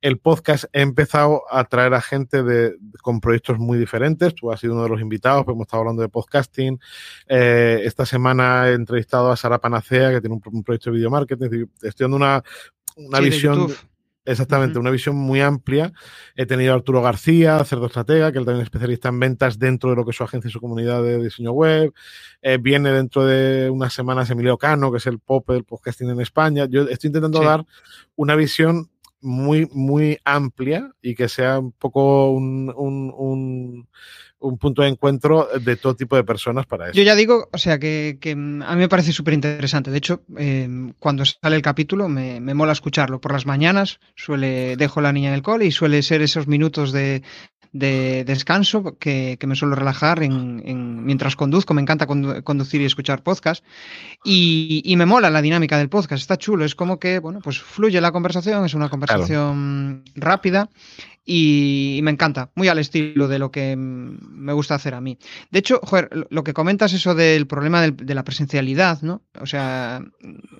[0.00, 4.34] el podcast he empezado a traer a gente de, con proyectos muy diferentes.
[4.34, 6.80] Tú has sido uno de los invitados, pues hemos estado hablando de podcasting.
[7.28, 11.66] Eh, esta semana he entrevistado a Sara Panacea, que tiene un, proyecto de video marketing.
[11.82, 12.42] Estoy dando una,
[12.96, 13.68] una visión.
[14.28, 15.90] Exactamente, una visión muy amplia.
[16.36, 19.88] He tenido a Arturo García, cerdo estratega, que él también es especialista en ventas dentro
[19.88, 21.94] de lo que es su agencia y su comunidad de diseño web.
[22.42, 26.20] Eh, viene dentro de unas semanas Emilio Cano, que es el pop del podcasting en
[26.20, 26.66] España.
[26.68, 27.64] Yo estoy intentando dar
[28.16, 28.90] una visión
[29.22, 33.88] muy, muy amplia y que sea un poco un, un, un,
[34.58, 36.94] punto de encuentro de todo tipo de personas para eso.
[36.94, 39.90] Yo ya digo, o sea, que, que a mí me parece súper interesante.
[39.90, 43.20] De hecho, eh, cuando sale el capítulo me, me, mola escucharlo.
[43.20, 46.92] Por las mañanas suele dejo la niña en el cole y suele ser esos minutos
[46.92, 47.22] de,
[47.72, 51.74] de descanso que, que me suelo relajar en, en, mientras conduzco.
[51.74, 53.64] Me encanta conducir y escuchar podcast.
[54.24, 56.20] Y, y, me mola la dinámica del podcast.
[56.20, 56.64] Está chulo.
[56.64, 58.64] Es como que, bueno, pues fluye la conversación.
[58.64, 60.70] Es una conversación rápida
[61.30, 65.18] y, me encanta, muy al estilo de lo que me gusta hacer a mí.
[65.50, 69.20] De hecho, joder, lo que comentas eso del problema de la presencialidad, ¿no?
[69.38, 70.00] O sea,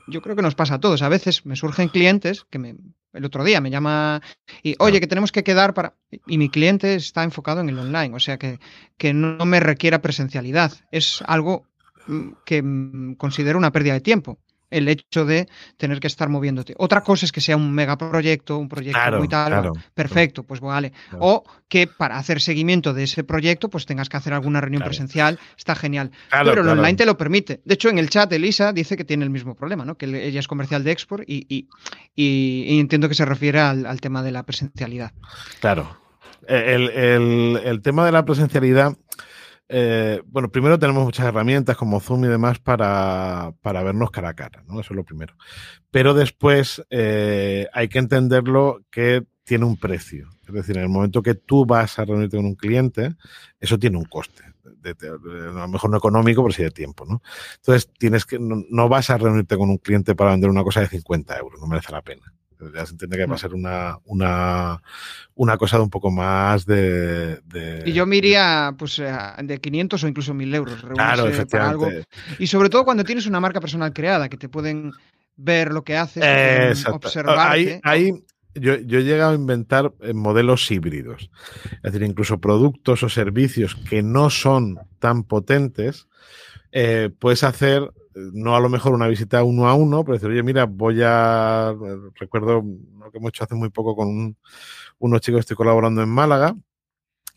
[0.08, 1.00] yo creo que nos pasa a todos.
[1.00, 2.76] A veces me surgen clientes que me,
[3.14, 4.20] el otro día me llama
[4.62, 5.94] y, oye, que tenemos que quedar para...
[6.26, 8.60] Y mi cliente está enfocado en el online, o sea, que,
[8.98, 10.72] que no me requiera presencialidad.
[10.92, 11.64] Es algo
[12.08, 14.38] mm, que mm, considero una pérdida de tiempo
[14.70, 16.74] el hecho de tener que estar moviéndote.
[16.78, 20.92] Otra cosa es que sea un megaproyecto, un proyecto muy tal, perfecto, pues vale.
[21.18, 25.38] O que para hacer seguimiento de ese proyecto, pues tengas que hacer alguna reunión presencial,
[25.56, 26.10] está genial.
[26.30, 27.60] Pero el online te lo permite.
[27.64, 29.96] De hecho, en el chat Elisa dice que tiene el mismo problema, ¿no?
[29.96, 31.68] Que ella es comercial de export y,
[32.14, 35.12] y, entiendo que se refiere al, tema de la presencialidad.
[35.60, 35.98] Claro.
[36.46, 36.90] El,
[37.62, 38.96] el tema de la presencialidad
[39.68, 44.34] eh, bueno, primero tenemos muchas herramientas como Zoom y demás para, para vernos cara a
[44.34, 44.80] cara, ¿no?
[44.80, 45.34] Eso es lo primero.
[45.90, 50.28] Pero después eh, hay que entenderlo que tiene un precio.
[50.46, 53.16] Es decir, en el momento que tú vas a reunirte con un cliente,
[53.60, 54.44] eso tiene un coste.
[54.84, 57.22] A lo mejor no económico, pero sí de tiempo, ¿no?
[57.56, 60.88] Entonces, tienes que, no, vas a reunirte con un cliente para vender una cosa de
[60.88, 62.32] 50 euros, no merece la pena.
[62.74, 64.82] Ya se entiende que va a ser una, una,
[65.34, 67.40] una cosa de un poco más de,
[67.84, 70.84] Y yo me iría pues, de 500 o incluso 1000 euros.
[70.94, 72.04] Claro, efectivamente.
[72.38, 74.92] Y sobre todo cuando tienes una marca personal creada, que te pueden
[75.36, 77.56] ver lo que haces, observar.
[77.82, 81.30] Ahí, yo, yo, he llegado a inventar eh, modelos híbridos.
[81.82, 86.08] Es decir, incluso productos o servicios que no son tan potentes,
[86.72, 87.92] eh, puedes hacer
[88.32, 91.74] no a lo mejor una visita uno a uno, pero decir, oye, mira, voy a.
[92.14, 92.62] Recuerdo
[92.98, 94.36] lo que hemos hecho hace muy poco con
[94.98, 96.56] unos chicos que estoy colaborando en Málaga.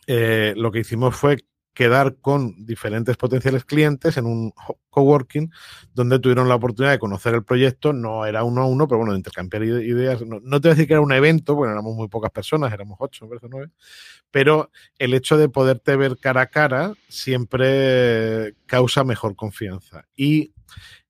[0.07, 1.37] Eh, lo que hicimos fue
[1.73, 4.53] quedar con diferentes potenciales clientes en un
[4.89, 5.51] coworking
[5.93, 7.93] donde tuvieron la oportunidad de conocer el proyecto.
[7.93, 10.21] No era uno a uno, pero bueno, de intercambiar ideas.
[10.25, 12.97] No, te voy a decir que era un evento, bueno, éramos muy pocas personas, éramos
[12.99, 13.69] ocho, nueve.
[14.31, 20.05] Pero el hecho de poderte ver cara a cara siempre causa mejor confianza.
[20.15, 20.53] Y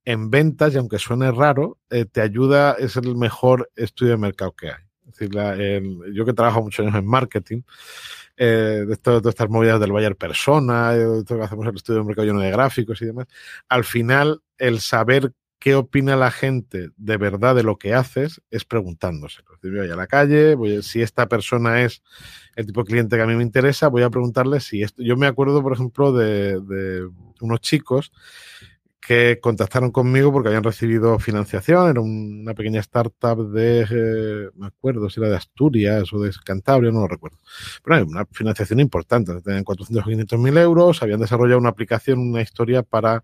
[0.05, 4.53] en ventas, y aunque suene raro, eh, te ayuda, es el mejor estudio de mercado
[4.53, 4.83] que hay.
[5.07, 7.61] Es decir, yo que trabajo muchos años en marketing,
[8.43, 12.07] eh, de, todas estas movidas del Bayer Persona, de todo que hacemos el estudio de
[12.07, 13.27] mercado lleno de gráficos y demás,
[13.69, 18.65] al final el saber qué opina la gente de verdad de lo que haces es
[18.65, 19.43] preguntándose.
[19.61, 22.01] Voy a la calle, voy si esta persona es
[22.55, 25.03] el tipo de cliente que a mí me interesa, voy a preguntarle si esto.
[25.03, 27.07] Yo me acuerdo, por ejemplo, de
[27.41, 28.11] unos chicos
[29.01, 35.09] que contactaron conmigo porque habían recibido financiación, era una pequeña startup de, eh, me acuerdo
[35.09, 37.39] si era de Asturias o de Cantabria, no lo recuerdo.
[37.83, 42.19] Pero hay una financiación importante, tenían 400 o 500 mil euros, habían desarrollado una aplicación,
[42.19, 43.23] una historia para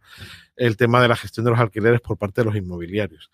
[0.55, 3.29] el tema de la gestión de los alquileres por parte de los inmobiliarios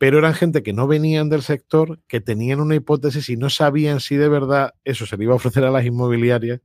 [0.00, 4.00] pero eran gente que no venían del sector, que tenían una hipótesis y no sabían
[4.00, 6.62] si de verdad eso se le iba a ofrecer a las inmobiliarias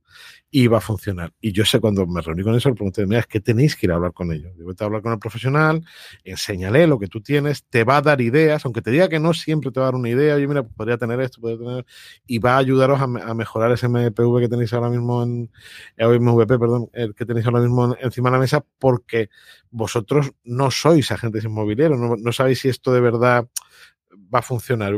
[0.50, 1.34] y iba a funcionar.
[1.38, 3.84] Y yo sé, cuando me reuní con eso, le pregunté, mira, es que tenéis que
[3.84, 4.56] ir a hablar con ellos.
[4.56, 5.84] Debo a hablar con el profesional,
[6.24, 9.34] enséñale lo que tú tienes, te va a dar ideas, aunque te diga que no,
[9.34, 11.86] siempre te va a dar una idea, oye, mira, podría tener esto, podría tener,
[12.26, 15.50] y va a ayudaros a, mejorar ese MPV que tenéis ahora mismo en,
[15.98, 19.28] eh, MVP, perdón, el que tenéis ahora mismo encima de la mesa, porque
[19.70, 24.92] vosotros no sois agentes inmobiliarios, no sabéis si esto de verdad va a funcionar.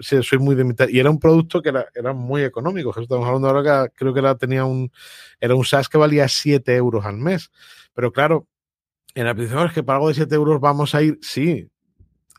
[0.00, 0.88] Soy muy de mitad.
[0.88, 2.98] Y era un producto que era, muy económico.
[2.98, 4.90] Estamos hablando ahora que creo que era, tenía un,
[5.40, 7.50] era un SaaS que valía 7 euros al mes.
[7.94, 8.46] Pero claro,
[9.14, 11.68] en la principio es que para algo de 7 euros vamos a ir, sí,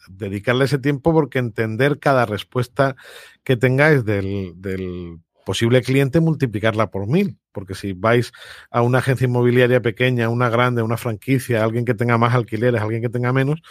[0.07, 2.95] dedicarle ese tiempo porque entender cada respuesta
[3.43, 7.37] que tengáis del posible cliente, multiplicarla por mil.
[7.51, 8.33] Porque si vais
[8.69, 13.01] a una agencia inmobiliaria pequeña, una grande, una franquicia, alguien que tenga más alquileres, alguien
[13.01, 13.61] que tenga menos,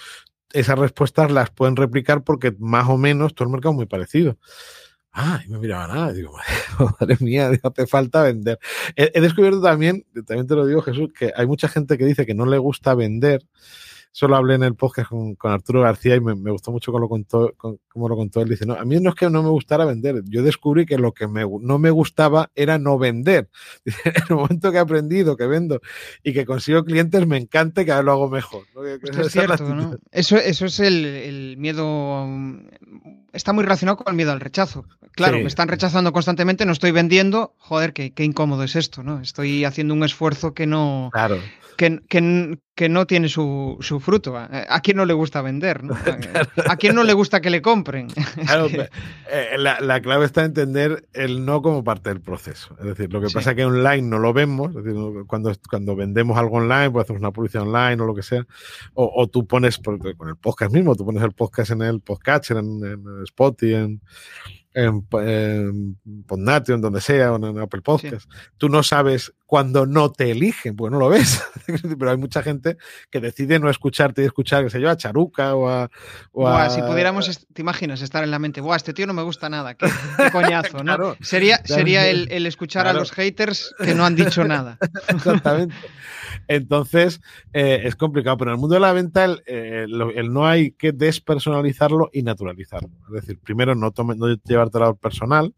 [0.54, 4.38] esas respuestas las pueden replicar porque más o menos todo el mercado es muy parecido.
[5.12, 6.12] Ah, y me miraba nada.
[6.12, 6.36] Digo,
[7.00, 8.58] madre mía, no te falta vender.
[8.96, 12.34] He, descubierto también, también te lo digo Jesús, que hay mucha gente que dice que
[12.34, 13.44] no le gusta vender
[14.14, 17.52] solo hablé en el podcast con, Arturo García y me, gustó mucho cómo lo, contó,
[17.58, 18.48] lo contó él.
[18.48, 21.12] Dice, no, a mí no es que no me gustara vender, yo descubrí que lo
[21.12, 23.50] que no me gustaba era no vender.
[23.84, 25.80] en el momento que he aprendido, que vendo
[26.22, 28.62] y que consigo clientes, me encanta que ahora lo hago mejor.
[29.02, 29.98] es cierto, ¿no?
[30.12, 32.28] Eso, eso es el, miedo,
[33.32, 34.86] está muy relacionado con el miedo al rechazo.
[35.10, 39.20] Claro, me están rechazando constantemente, no estoy vendiendo, joder, qué, qué incómodo es esto, ¿no?
[39.20, 41.10] Estoy haciendo un esfuerzo que no...
[41.12, 41.38] Claro
[41.76, 42.20] que, que,
[42.74, 44.36] que no tiene su, su, fruto.
[44.36, 45.84] ¿A quién no le gusta vender?
[45.84, 45.94] ¿no?
[46.68, 48.08] ¿A quién no le gusta que le compren?
[48.08, 48.66] Claro,
[49.30, 52.76] eh, la, la, clave está en entender el no como parte del proceso.
[52.80, 54.74] Es decir, lo que pasa es que online no lo vemos.
[54.74, 58.22] Es decir, cuando, cuando vendemos algo online, pues hacemos una publicidad online o lo que
[58.22, 58.44] sea,
[58.94, 62.50] o, o tú pones, con el podcast mismo, tú pones el podcast en el podcast,
[62.50, 64.00] en, en Spotify, en,
[64.74, 68.28] en, en en donde sea, o en Apple Podcast.
[68.58, 71.42] Tú no sabes cuando no te eligen, pues no lo ves.
[71.98, 72.76] Pero hay mucha gente
[73.10, 75.90] que decide no escucharte y escuchar, qué sé yo, a Charuca o a.
[76.32, 79.48] O si pudiéramos, te imaginas estar en la mente, Buah, este tío no me gusta
[79.48, 79.86] nada, qué,
[80.32, 81.16] coñazo, ¿no?
[81.20, 84.78] Sería, sería el, el escuchar a los haters que no han dicho nada.
[85.08, 85.74] Exactamente.
[86.48, 87.20] Entonces,
[87.52, 90.92] eh, es complicado, pero en el mundo de la venta eh, el, no hay que
[90.92, 92.90] despersonalizarlo y naturalizarlo.
[93.08, 95.54] Es decir, primero no, tome, no llevarte al personal,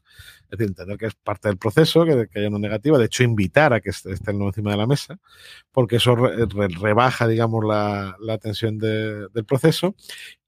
[0.50, 3.72] Es decir, entender que es parte del proceso, que, haya una negativa, de hecho invitar
[3.72, 5.18] a que esté, encima de la mesa,
[5.72, 9.94] porque eso rebaja, digamos, la, tensión del proceso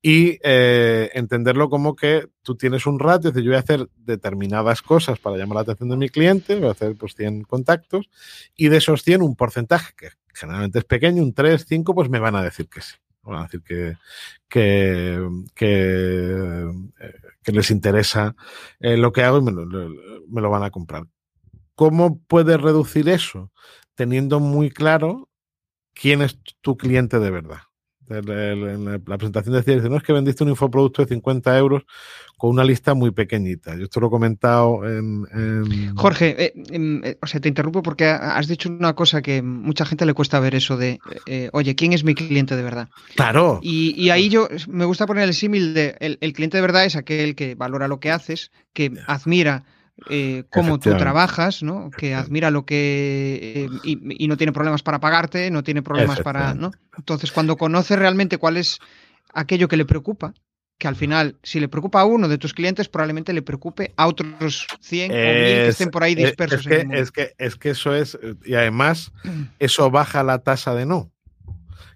[0.00, 3.88] y eh, entenderlo como que tú tienes un ratio, es decir, yo voy a hacer
[3.96, 8.08] determinadas cosas para llamar la atención de mi cliente, voy a hacer pues 100 contactos
[8.56, 12.20] y de esos 100 un porcentaje que generalmente es pequeño, un 3, 5, pues me
[12.20, 12.94] van a decir que sí.
[13.22, 13.96] Van a decir que,
[14.48, 18.34] que, que, eh, les interesa
[18.80, 21.04] eh, lo que hago y me lo, me lo van a comprar.
[21.74, 23.52] ¿Cómo puedes reducir eso?
[23.94, 25.28] Teniendo muy claro
[25.94, 27.67] quién es tu cliente de verdad
[28.10, 31.84] en la presentación decía, dice, no es que vendiste un infoproducto de 50 euros
[32.38, 33.76] con una lista muy pequeñita.
[33.76, 35.94] Yo esto lo he comentado en...
[35.96, 39.84] Jorge, eh, em, eh, o sea, te interrumpo porque has dicho una cosa que mucha
[39.84, 42.88] gente le cuesta ver eso de, eh, oye, ¿quién es mi cliente de verdad?
[43.16, 43.58] Claro.
[43.60, 47.34] Y, ahí yo me gusta poner el símil de, el, cliente de verdad es aquel
[47.34, 49.64] que valora lo que haces, que admira
[50.08, 51.90] eh, cómo tú trabajas, ¿no?
[51.90, 56.54] Que admira lo que eh, y, no tiene problemas para pagarte, no tiene problemas para,
[56.54, 56.70] ¿no?
[56.96, 58.78] Entonces, cuando conoces realmente cuál es
[59.34, 60.34] aquello que le preocupa,
[60.78, 64.06] que al final, si le preocupa a uno de tus clientes, probablemente le preocupe a
[64.06, 66.66] otros 100 o 1000 que estén por ahí dispersos.
[66.66, 69.12] Es que, es que, es que eso es, y además,
[69.58, 71.10] eso baja la tasa de no.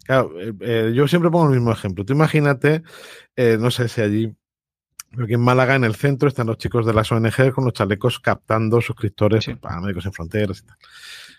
[0.04, 2.04] Claro, eh, yo siempre pongo el mismo ejemplo.
[2.04, 2.82] Tú imagínate,
[3.36, 4.34] no sé si allí
[5.20, 8.18] Aquí en Málaga, en el centro, están los chicos de las ONG con los chalecos
[8.18, 10.66] captando suscriptores para Médicos en Fronteras y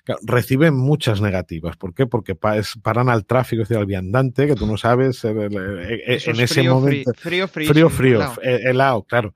[0.05, 0.17] tal.
[0.21, 1.75] reciben muchas negativas.
[1.77, 2.05] ¿Por qué?
[2.05, 6.39] Porque paran al tráfico, es decir, al viandante, que tú no sabes eh, eh, en
[6.39, 7.11] ese momento.
[7.15, 7.69] Frío, frío.
[7.69, 9.33] Frío, frío, helado, eh, claro.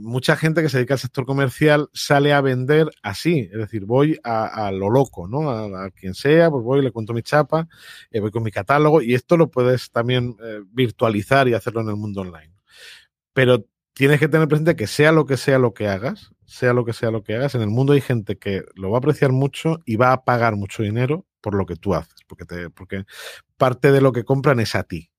[0.00, 4.20] mucha gente que se dedica al sector comercial sale a vender así, es decir, voy
[4.22, 5.50] a, lo loco, ¿no?
[5.50, 7.66] A, quien sea, pues voy, le cuento mi chapa,
[8.12, 10.36] voy con mi catálogo y esto lo puedes también
[10.70, 12.51] virtualizar y hacerlo en el mundo online
[13.32, 16.84] pero tienes que tener presente que sea lo que sea lo que hagas, sea lo
[16.84, 19.32] que sea lo que hagas, en el mundo hay gente que lo va a apreciar
[19.32, 23.04] mucho y va a pagar mucho dinero por lo que tú haces, porque, te, porque
[23.56, 25.10] parte de lo que compran es a ti.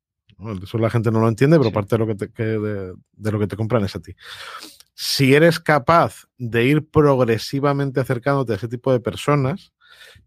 [0.61, 3.47] Eso la gente no lo entiende, pero parte de lo que, te, de, lo que
[3.47, 4.15] te compran es a ti.
[4.93, 9.73] Si eres capaz de ir progresivamente acercándote a ese tipo de personas,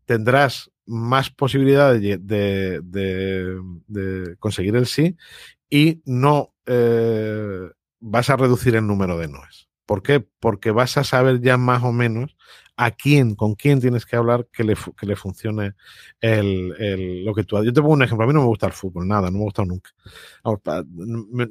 [0.04, 5.16] tendrás más posibilidades de, de, conseguir el sí
[5.68, 9.68] y no eh, vas a reducir el número de noes.
[9.86, 10.20] ¿Por qué?
[10.40, 12.36] Porque vas a saber ya más o menos
[12.76, 15.72] a quién, con quién tienes que hablar que le, que le funcione
[16.20, 18.24] el, lo que tú Yo te pongo un ejemplo.
[18.24, 19.90] A mí no me gusta el fútbol, nada, no me ha gustado nunca.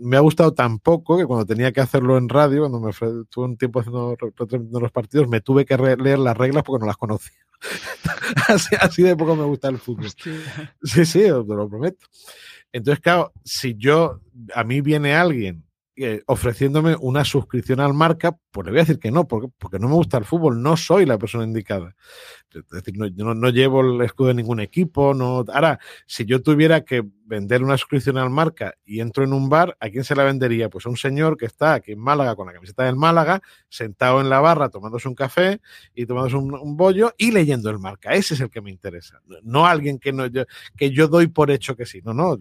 [0.01, 3.45] Me, ha gustado tan poco que cuando tenía que hacerlo en radio, cuando me estuve
[3.45, 4.15] un tiempo haciendo
[4.79, 7.39] los partidos, me tuve que leer las reglas porque no las conocía.
[8.47, 10.11] así, así, de poco me gusta el fútbol.
[10.83, 12.05] Sí, sí, te lo prometo.
[12.75, 14.19] Entonces, claro, si yo,
[14.53, 15.63] a mí viene alguien
[15.95, 19.79] eh, ofreciéndome una suscripción al marca, pues le voy a decir que no, porque, porque
[19.79, 21.95] no me gusta el fútbol, no soy la persona indicada.
[22.53, 25.13] Es decir, no, yo no, llevo el escudo de ningún equipo.
[25.13, 29.49] No, ahora, si yo tuviera que vender una suscripción al marca y entro en un
[29.49, 30.69] bar, ¿a quién se la vendería?
[30.69, 34.21] Pues a un señor que está aquí en Málaga con la camiseta del Málaga, sentado
[34.21, 35.61] en la barra tomándose un café
[35.93, 38.13] y tomándose un, bollo y leyendo el marca.
[38.13, 39.21] Ese es el que me interesa.
[39.43, 40.43] No alguien que, no, yo,
[40.77, 42.01] que yo doy por hecho que sí.
[42.03, 42.37] No, no.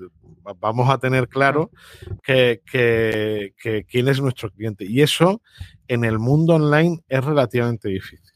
[0.59, 1.71] Vamos a tener claro
[2.23, 4.85] que, que, que quién es nuestro cliente.
[4.85, 5.41] Y eso
[5.89, 8.33] en el mundo online es relativamente difícil.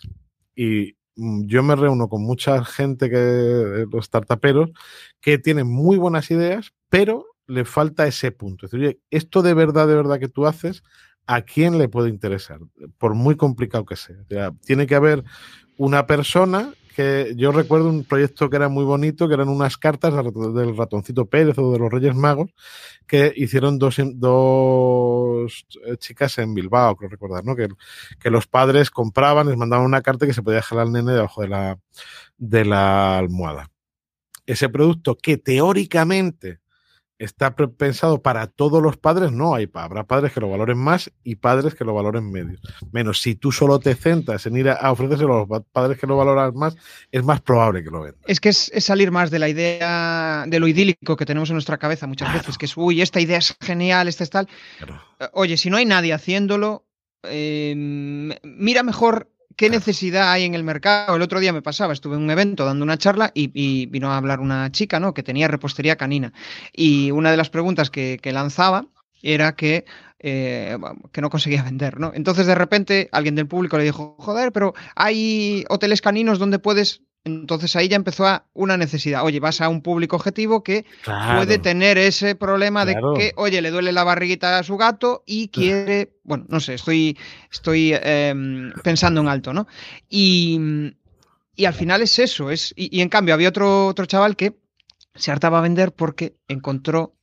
[0.55, 4.71] Y Mm, yo me reúno con mucha gente que eh, los startuperos
[5.21, 8.67] que tienen muy buenas ideas, pero le falta ese punto.
[8.67, 10.85] Es decir, esto de verdad, de verdad que tú haces,
[11.27, 12.61] ¿a quién le puede interesar?
[12.99, 14.17] Por muy complicado que sea.
[14.65, 15.25] tiene que haber
[15.77, 16.73] una persona
[17.37, 21.57] yo recuerdo un proyecto que era muy bonito, que eran unas cartas del ratoncito Pérez
[21.59, 22.51] o de los Reyes Magos,
[23.07, 27.55] que hicieron dos, eh, chicas en Bilbao, creo recordar, ¿no?
[27.55, 27.69] Que,
[28.19, 31.43] que los padres compraban, les mandaban una carta que se podía dejar al nene debajo
[31.43, 31.79] de la,
[32.37, 33.71] de la almohada.
[34.47, 36.61] Ese producto que teóricamente
[37.19, 41.37] está pensado para todos los padres, no, hay, habrá padres que lo valoren más y
[41.37, 42.59] padres que lo valoren medio.
[42.93, 46.17] Menos si tú solo te centras en ir a, ofrecérselo a los padres que lo
[46.17, 46.77] valoran más,
[47.11, 48.23] es más probable que lo vendan.
[48.27, 51.79] Es que es, salir más de la idea, de lo idílico que tenemos en nuestra
[51.79, 54.49] cabeza muchas veces, que es, uy, esta idea es genial, esta es tal.
[55.19, 56.87] Eh, oye, si no hay nadie haciéndolo,
[57.25, 59.29] eh, mira mejor
[59.59, 61.17] ¿Qué necesidad hay en el mercado?
[61.17, 64.17] El otro día me pasaba, estuve en un evento dando una charla y, vino a
[64.17, 65.13] hablar una chica, ¿no?
[65.13, 66.33] Que tenía repostería canina.
[66.73, 68.87] Y una de las preguntas que, lanzaba
[69.21, 69.85] era que,
[70.21, 70.79] eh,
[71.11, 72.13] que no conseguía vender, ¿no?
[72.15, 77.03] Entonces de repente alguien del público le dijo, joder, pero hay hoteles caninos donde puedes
[77.29, 79.25] Entonces ahí ya empezó a una necesidad.
[79.25, 83.71] Oye, vas a un público objetivo que puede tener ese problema de que, oye, le
[83.71, 87.17] duele la barriguita a su gato y quiere, bueno, no sé, estoy,
[87.53, 89.67] estoy em, pensando en alto, ¿no?
[90.09, 90.59] Y,
[91.65, 94.57] al final es eso, es, y, en cambio había otro, otro chaval que
[95.15, 97.15] se hartaba a vender porque encontró,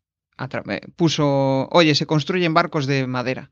[0.95, 3.51] puso, oye, se construyen barcos de madera.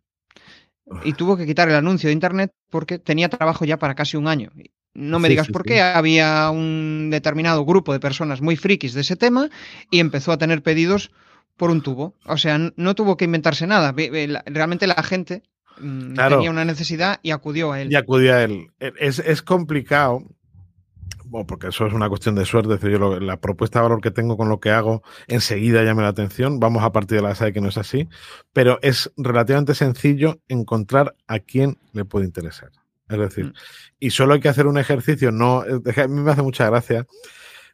[1.05, 4.27] Y tuvo que quitar el anuncio de internet porque tenía trabajo ya para casi un
[4.27, 4.51] año.
[4.93, 9.15] No me digas por qué, había un determinado grupo de personas muy frikis de ese
[9.15, 9.49] tema
[9.89, 11.11] y empezó a tener pedidos
[11.57, 12.13] por un tubo.
[12.25, 13.93] O sea, no tuvo que inventarse nada.
[14.45, 15.41] Realmente la gente
[15.79, 17.91] mm, tenía una necesidad y acudió a él.
[17.91, 18.67] Y acudió a él.
[18.79, 20.23] E, es, es complicado,
[21.25, 22.77] bueno, porque eso es una cuestión de suerte.
[22.91, 26.59] yo la propuesta de valor que tengo con lo que hago enseguida llama la atención.
[26.59, 28.07] Vamos a partir de la base de que no es así,
[28.53, 32.69] pero es relativamente sencillo encontrar a quién le puede interesar.
[33.13, 33.53] Es decir, mm.
[33.99, 37.05] y solo hay que hacer un ejercicio, no, a mí me hace mucha gracia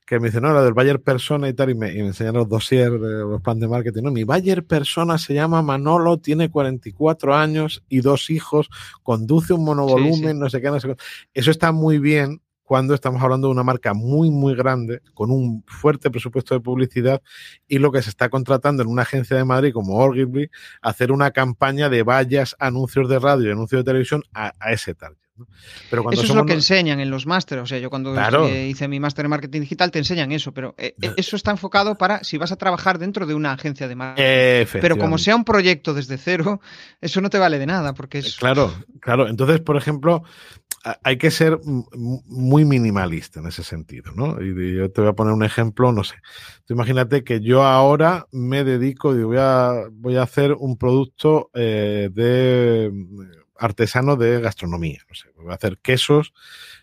[0.10, 2.92] que me dicen, no, lo del Bayer Persona y tal, y me, enseñan los dossiers,
[2.92, 4.02] los planes de marketing.
[4.02, 8.70] No, mi Bayer Persona se llama Manolo, tiene 44 años y dos hijos,
[9.04, 10.96] conduce un monovolumen, no sé qué, no sé qué.
[11.36, 15.64] Eso está muy bien cuando estamos hablando de una marca muy, muy grande, con un
[15.68, 17.22] fuerte presupuesto de publicidad
[17.68, 20.50] y lo que se está contratando en una agencia de Madrid como Ogilvy,
[20.82, 24.96] hacer una campaña de vallas, anuncios de radio y anuncios de televisión a, a ese
[24.96, 25.29] target.
[25.90, 27.64] Pero eso es lo que enseñan en los másteres.
[27.64, 28.16] O sea, yo cuando
[28.50, 31.96] hice mi máster en marketing digital te enseñan eso, pero eh, eh, eso está enfocado
[31.96, 34.80] para si vas a trabajar dentro de una agencia de marketing.
[34.82, 36.62] Pero como sea un proyecto desde cero,
[37.02, 37.94] eso no te vale de nada.
[37.94, 38.38] porque es...
[38.38, 39.28] Claro, claro.
[39.28, 40.24] Entonces, por ejemplo,
[41.04, 44.42] hay que ser muy minimalista en ese sentido, ¿no?
[44.42, 46.16] Y yo te voy a poner un ejemplo, no sé.
[46.66, 51.50] Tú imagínate que yo ahora me dedico y voy a, voy a hacer un producto
[51.54, 52.92] eh, de
[53.60, 55.02] artesano de gastronomía.
[55.08, 56.34] No sé, voy a hacer quesos,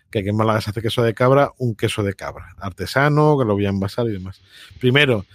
[0.09, 2.55] que aquí en Málaga se hace queso de cabra, un queso de cabra.
[2.57, 4.41] Artesano, que lo voy a envasar y demás.
[4.79, 5.25] Primero,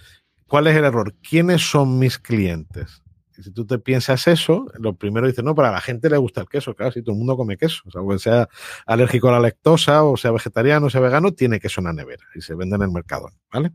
[0.47, 1.13] ¿cuál es el error?
[1.21, 3.03] ¿Quiénes son mis clientes?
[3.41, 6.47] si tú te piensas eso, lo primero dices, no, para la gente le gusta el
[6.47, 8.49] queso, claro, si todo el mundo come queso, o sea, que sea
[8.85, 12.23] alérgico a la lactosa, o sea vegetariano, o sea vegano, tiene queso en la nevera
[12.35, 13.71] y se vende en el mercado, ¿vale?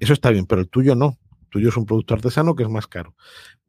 [0.00, 1.18] Eso está bien, pero el tuyo no.
[1.42, 3.14] El tuyo es un producto artesano que es más caro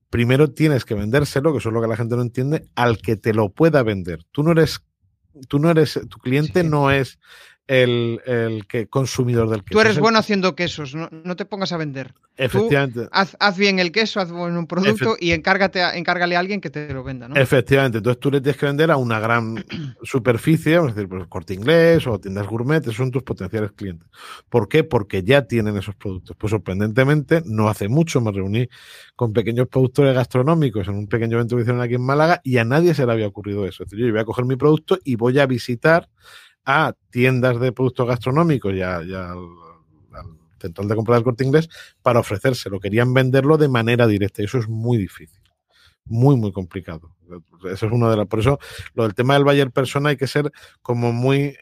[0.10, 3.16] primero tienes que vendérselo, que eso es lo que la gente no entiende, al que
[3.16, 4.26] te lo pueda vender.
[4.32, 4.82] Tú no eres,
[5.48, 7.20] tú no eres, tu cliente no es
[7.70, 9.74] el, el, que consumidor del queso.
[9.74, 12.16] Tú eres bueno haciendo quesos, no, te pongas a vender.
[12.36, 13.08] Efectivamente.
[13.12, 16.72] haz, bien el queso, haz buen un producto y encárgate a, encárgale a alguien que
[16.72, 17.36] te lo venda, ¿no?
[17.36, 18.00] Efectivamente.
[18.00, 19.64] Entonces tú le tienes que vender a una gran
[20.02, 24.10] superficie, vamos a decir, pues corte inglés o tiendas gourmet, esos son tus potenciales clientes.
[24.50, 24.84] ¿Por qué?
[24.84, 26.36] Porque ya tienen esos productos.
[26.40, 28.68] Pues sorprendentemente, no hace mucho me reuní
[29.16, 32.66] con pequeños productores gastronómicos en un pequeño evento que hicieron aquí en Málaga y a
[32.66, 33.84] nadie se le había ocurrido eso.
[33.84, 36.10] Es decir, yo voy a coger mi producto y voy a visitar
[36.70, 39.08] a tiendas de productos gastronómicos y, al,
[40.60, 41.68] central de compra del corte inglés
[42.04, 42.80] para ofrecérselo.
[42.80, 45.42] Querían venderlo de manera directa y eso es muy difícil.
[46.06, 47.16] Muy, muy complicado.
[47.72, 48.28] Eso es una de las.
[48.28, 48.60] Por eso,
[48.94, 50.52] lo del tema del Bayer Persona hay que ser
[50.82, 51.56] como muy.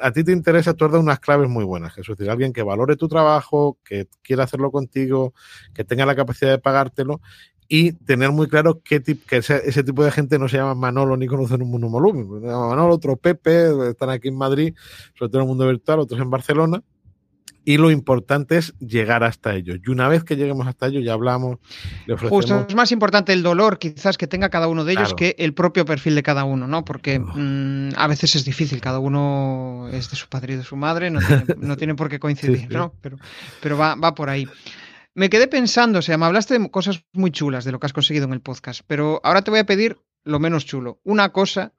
[0.00, 1.96] A, ti te interesa, tú has unas claves muy buenas.
[1.96, 5.32] Es decir, alguien que valore tu trabajo, que quiera hacerlo contigo,
[5.74, 7.20] que tenga la capacidad de pagártelo
[7.68, 11.16] y tener muy claro qué tipo, que ese, tipo de gente no se llama Manolo
[11.16, 12.40] ni conocen un monovolumen.
[12.40, 14.74] Se llama Manolo, otro Pepe, están aquí en Madrid,
[15.18, 16.82] sobre todo en el mundo virtual, otros en Barcelona.
[17.68, 19.78] Y lo importante es llegar hasta ellos.
[19.84, 21.58] Y una vez que lleguemos hasta ellos, ya hablamos,
[22.06, 22.44] le ofrecemos...
[22.44, 25.52] Justo, es más importante el dolor quizás que tenga cada uno de ellos que el
[25.52, 26.84] propio perfil de cada uno, ¿no?
[26.84, 30.76] Porque mm, a veces es difícil, cada uno es de su padre y de su
[30.76, 32.94] madre, no tiene, no tiene por qué coincidir, ¿no?
[33.02, 33.16] Pero,
[33.60, 34.46] pero va, va por ahí.
[35.16, 37.94] Me quedé pensando, o sea, me hablaste de cosas muy chulas de lo que has
[37.94, 41.00] conseguido en el podcast, pero ahora te voy a pedir lo menos chulo.
[41.04, 41.72] Una cosa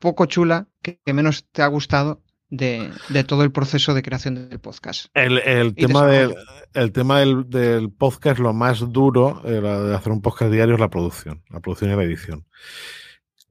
[0.00, 2.20] poco chula que, menos te ha gustado
[2.50, 2.92] de,
[3.26, 5.06] todo el proceso de creación del podcast.
[5.14, 6.34] El, tema, del,
[6.74, 11.42] el tema del, podcast, lo más duro de hacer un podcast diario es la producción,
[11.48, 12.44] la producción y la edición.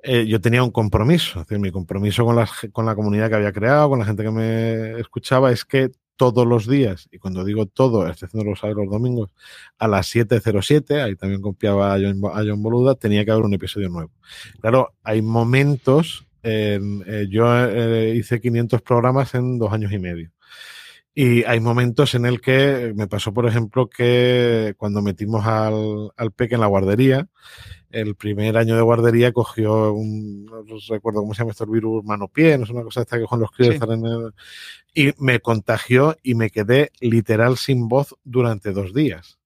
[0.03, 3.35] Eh, yo tenía un compromiso, es decir, mi compromiso con la, con la comunidad que
[3.35, 7.43] había creado, con la gente que me escuchaba, es que todos los días, y cuando
[7.43, 9.29] digo todo, de los sábados los domingos,
[9.77, 14.11] a las 7.07, ahí también confiaba a John, Boluda, tenía que haber un episodio nuevo.
[14.61, 16.79] Claro, hay momentos, eh,
[17.29, 20.31] yo eh, hice 500 programas en dos años y medio.
[21.15, 26.31] Y hay momentos en el que me pasó, por ejemplo, que cuando metimos al, al
[26.31, 27.27] peque en la guardería,
[27.93, 32.03] el primer año de guardería cogió un, no recuerdo cómo se llama esto, el virus
[32.03, 34.33] mano-pie, no es una cosa esta que con los críos en el,
[34.95, 39.39] y me contagió y me quedé literal sin voz durante dos días.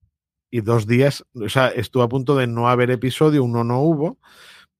[0.49, 4.17] Y dos días, o sea, estuve a punto de no haber episodio, uno no hubo,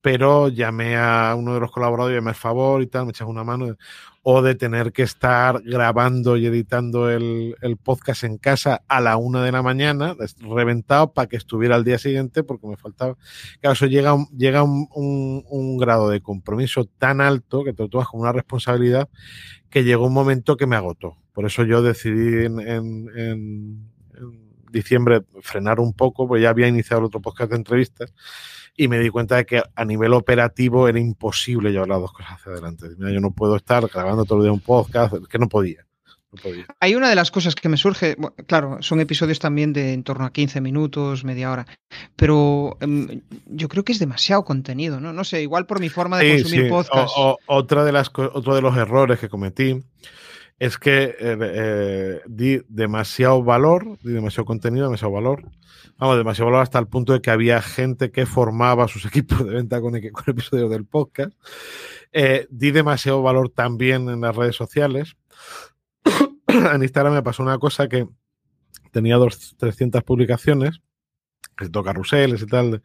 [0.08, 3.44] pero llamé a uno de los colaboradores y me favor y tal, me echas una
[3.44, 3.76] mano,
[4.24, 9.44] o de tener que estar grabando y editando el, podcast en casa a la una
[9.44, 13.18] de la mañana, reventado para que estuviera al día siguiente porque me faltaba.
[13.60, 18.32] Claro, eso llega, llega un, grado de compromiso tan alto que te tomas como una
[18.32, 19.10] responsabilidad
[19.70, 21.18] que llegó un momento que me agotó.
[21.34, 23.90] Por eso yo decidí en, en
[24.72, 28.14] diciembre frenar un poco, pues ya había iniciado otro podcast de entrevistas
[28.78, 32.34] y me di cuenta de que a nivel operativo era imposible llevar las dos cosas
[32.34, 32.86] hacia adelante.
[32.98, 35.84] yo no puedo estar grabando todo el día un podcast, que no podía.
[36.80, 38.16] Hay una de las cosas que me surge,
[38.46, 41.66] claro, son episodios también de en torno a 15 minutos, media hora,
[42.16, 45.14] pero em, yo creo que es demasiado contenido, ¿no?
[45.14, 47.14] No sé, igual por mi forma de consumir podcast.
[47.48, 49.82] otra de las, otro de los errores que cometí
[50.60, 55.44] es que eh, eh, di demasiado valor, di demasiado contenido, demasiado valor.
[55.98, 59.54] Vamos, demasiado valor hasta el punto de que había gente que formaba sus equipos de
[59.56, 61.34] venta con, con episodios del podcast.
[62.12, 65.16] Eh, di demasiado valor también en las redes sociales.
[66.48, 68.08] en Instagram me pasó una cosa que
[68.92, 70.82] tenía dos, 300 publicaciones
[71.84, 72.82] carruseles y tal,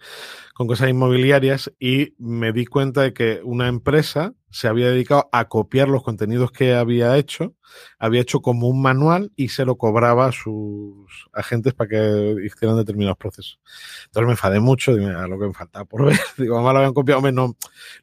[0.55, 5.49] con cosas inmobiliarias, y me di cuenta de que una empresa se había dedicado a
[5.49, 7.55] copiar los contenidos que había hecho,
[7.99, 12.77] había hecho como un manual y se lo cobraba a sus agentes para que hicieran
[12.77, 13.59] determinados procesos.
[14.05, 16.19] Entonces me enfadé mucho, dime, a lo que me faltaba por ver.
[16.37, 17.57] Digo, además lo habían copiado, no,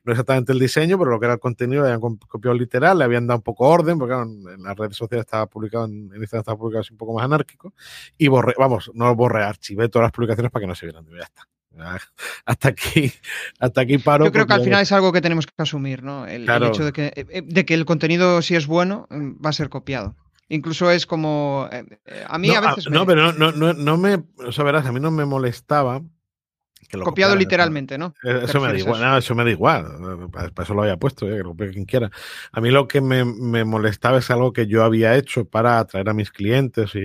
[0.03, 3.03] no exactamente el diseño, pero lo que era el contenido, lo habían copiado literal, le
[3.03, 6.57] habían dado un poco orden, porque en las redes sociales estaba publicado, en, Instagram estaba
[6.57, 7.75] publicado así un poco más anárquico,
[8.17, 11.05] y borré, vamos, no borré, archivé todas las publicaciones para que no se vieran.
[11.15, 11.47] Ya está
[12.45, 13.11] hasta aquí,
[13.59, 14.25] hasta aquí paro.
[14.25, 16.25] Yo creo que al final es algo que tenemos que asumir, ¿no?
[16.25, 19.49] El, hecho de que, eh, eh, de que el contenido, si es bueno, mm, va
[19.49, 20.15] a ser copiado.
[20.49, 21.69] Incluso es como.
[21.71, 21.85] Eh,
[22.27, 22.89] a mí a veces.
[22.89, 24.23] No, pero no, no, no, me.
[24.45, 26.01] O sea, verás, a mí no me molestaba.
[27.03, 28.15] Copiado literalmente, ¿no?
[28.23, 30.29] Eso me, da igual, eso me da igual.
[30.31, 32.09] Para, eso lo había puesto, que lo quien quiera.
[32.51, 36.09] A mí lo que me, me, molestaba es algo que yo había hecho para atraer
[36.09, 36.99] a mis clientes y,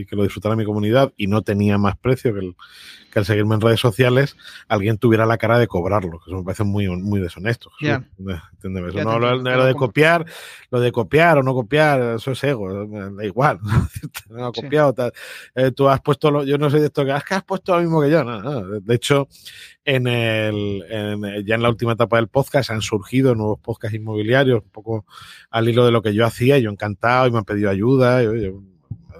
[0.00, 2.56] y que lo disfrutara mi comunidad y no tenía más precio que el,
[3.12, 4.36] que seguirme en redes sociales
[4.68, 7.70] alguien tuviera la cara de cobrarlo, que eso me parece muy, muy deshonesto.
[7.80, 10.24] No, lo, de copiar,
[10.70, 13.60] lo de copiar o no copiar, eso es ego, da igual.
[14.30, 14.94] no copiado,
[15.54, 18.00] eh, tú has puesto, lo, yo no sé de esto, que has puesto lo mismo
[18.00, 18.24] que yo.
[18.80, 19.28] De hecho,
[19.84, 24.70] en el, ya en la última etapa del podcast han surgido nuevos podcasts inmobiliarios, un
[24.70, 25.06] poco
[25.50, 28.22] al hilo de lo que yo hacía, yo encantado y me han pedido ayuda.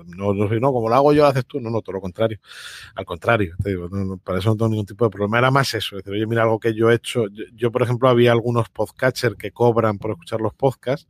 [0.06, 1.60] No, no, no, como lo hago yo, lo haces tú.
[1.60, 2.38] No, no, todo lo contrario.
[2.94, 3.88] Al contrario, te digo,
[4.24, 5.38] para eso no tengo ningún tipo de problema.
[5.38, 5.96] Era más eso.
[5.96, 7.24] decir, oye, mira, algo que yo he hecho.
[7.54, 11.08] Yo, por ejemplo, había algunos podcasters que cobran por escuchar los podcasts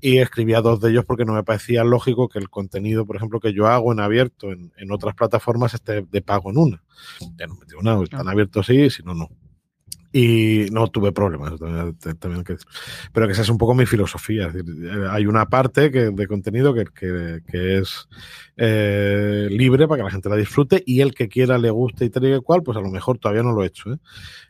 [0.00, 3.40] y escribía dos de ellos porque no me parecía lógico que el contenido, por ejemplo,
[3.40, 6.82] que yo hago en abierto en, en otras plataformas esté de pago en una.
[7.36, 9.28] Ya no me digo, no, están abiertos sí, si no, no.
[10.16, 12.44] Y no tuve problemas, también,
[13.12, 14.46] pero que esa es un poco mi filosofía.
[14.54, 18.08] Eh, hay una parte que, de contenido que, que, es
[18.56, 22.10] eh, libre para que la gente la disfrute y el que quiera le guste y
[22.10, 23.98] tal y cual, pues a lo mejor todavía no lo he hecho.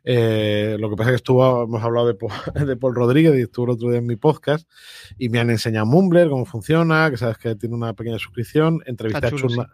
[0.04, 0.76] ¿eh?
[0.78, 2.18] lo que pasa es que estuvo, hemos hablado de,
[2.66, 4.68] de, Paul Rodríguez y estuvo el otro día en mi podcast
[5.16, 9.30] y me han enseñado Mumbler, cómo funciona, que sabes que tiene una pequeña suscripción, entrevista
[9.30, 9.66] chulo,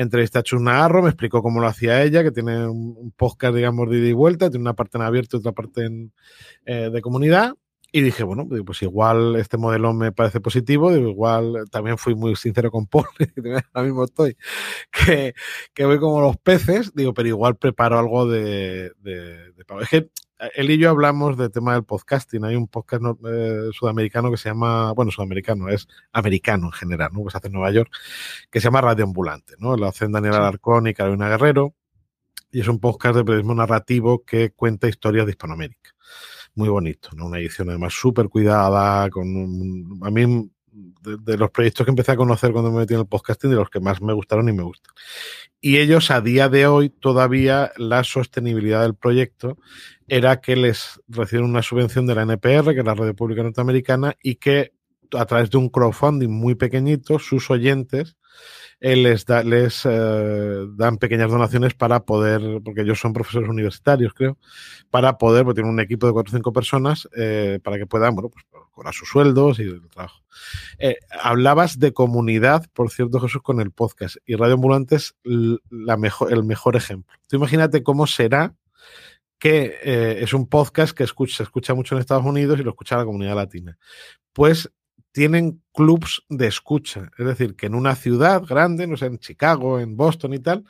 [0.00, 3.90] Entrevisté a Chus Navarro, me explicó cómo lo hacía ella, que tiene un podcast, digamos,
[3.90, 6.12] de ida y vuelta, tiene una parte en abierto y otra parte en,
[6.64, 7.52] eh, de comunidad.
[7.92, 12.70] Y dije, bueno, pues igual este modelo me parece positivo, igual también fui muy sincero
[12.70, 13.04] con Paul,
[13.74, 14.36] ahora mismo estoy,
[14.90, 15.34] que,
[15.74, 20.08] que voy como los peces, digo, pero igual preparo algo de, de, de Es que
[20.54, 22.44] él y yo hablamos del tema del podcasting.
[22.44, 27.24] Hay un podcast eh, sudamericano que se llama, bueno, sudamericano, es americano en general, ¿no?
[27.24, 27.90] Que se hace en Nueva York,
[28.50, 29.76] que se llama Radio Ambulante, ¿no?
[29.76, 31.74] Lo hacen Daniel Alarcón y Carolina Guerrero.
[32.52, 35.90] Y es un podcast de periodismo narrativo que cuenta historias de Hispanoamérica.
[36.54, 37.26] Muy bonito, ¿no?
[37.26, 42.16] Una edición además súper cuidada, con un, a mí de, los proyectos que empecé a
[42.16, 44.62] conocer cuando me metí en el podcasting, de los que más me gustaron y me
[44.62, 44.92] gustan.
[45.60, 49.58] Y ellos a día de hoy todavía la sostenibilidad del proyecto
[50.08, 54.16] era que les reciben una subvención de la NPR, que es la Red Pública Norteamericana,
[54.22, 54.72] y que
[55.12, 58.16] a través de un crowdfunding muy pequeñito, sus oyentes
[58.80, 59.26] eh, les,
[59.84, 64.38] eh, dan pequeñas donaciones para poder, porque ellos son profesores universitarios, creo,
[64.90, 68.14] para poder, porque tienen un equipo de cuatro o cinco personas, eh, para que puedan,
[68.14, 70.22] bueno, pues cobrar sus sueldos y el trabajo.
[71.22, 76.44] hablabas de comunidad, por cierto, Jesús, con el podcast, y Radio Ambulantes la mejor, el
[76.44, 77.12] mejor ejemplo.
[77.26, 78.54] Tú imagínate cómo será
[79.38, 83.04] que es un podcast que se escucha mucho en Estados Unidos y lo escucha la
[83.04, 83.78] comunidad latina.
[84.32, 84.70] Pues
[85.12, 87.10] tienen clubs de escucha.
[87.18, 90.64] Es decir, que en una ciudad grande, no sé, en Chicago, en Boston y tal,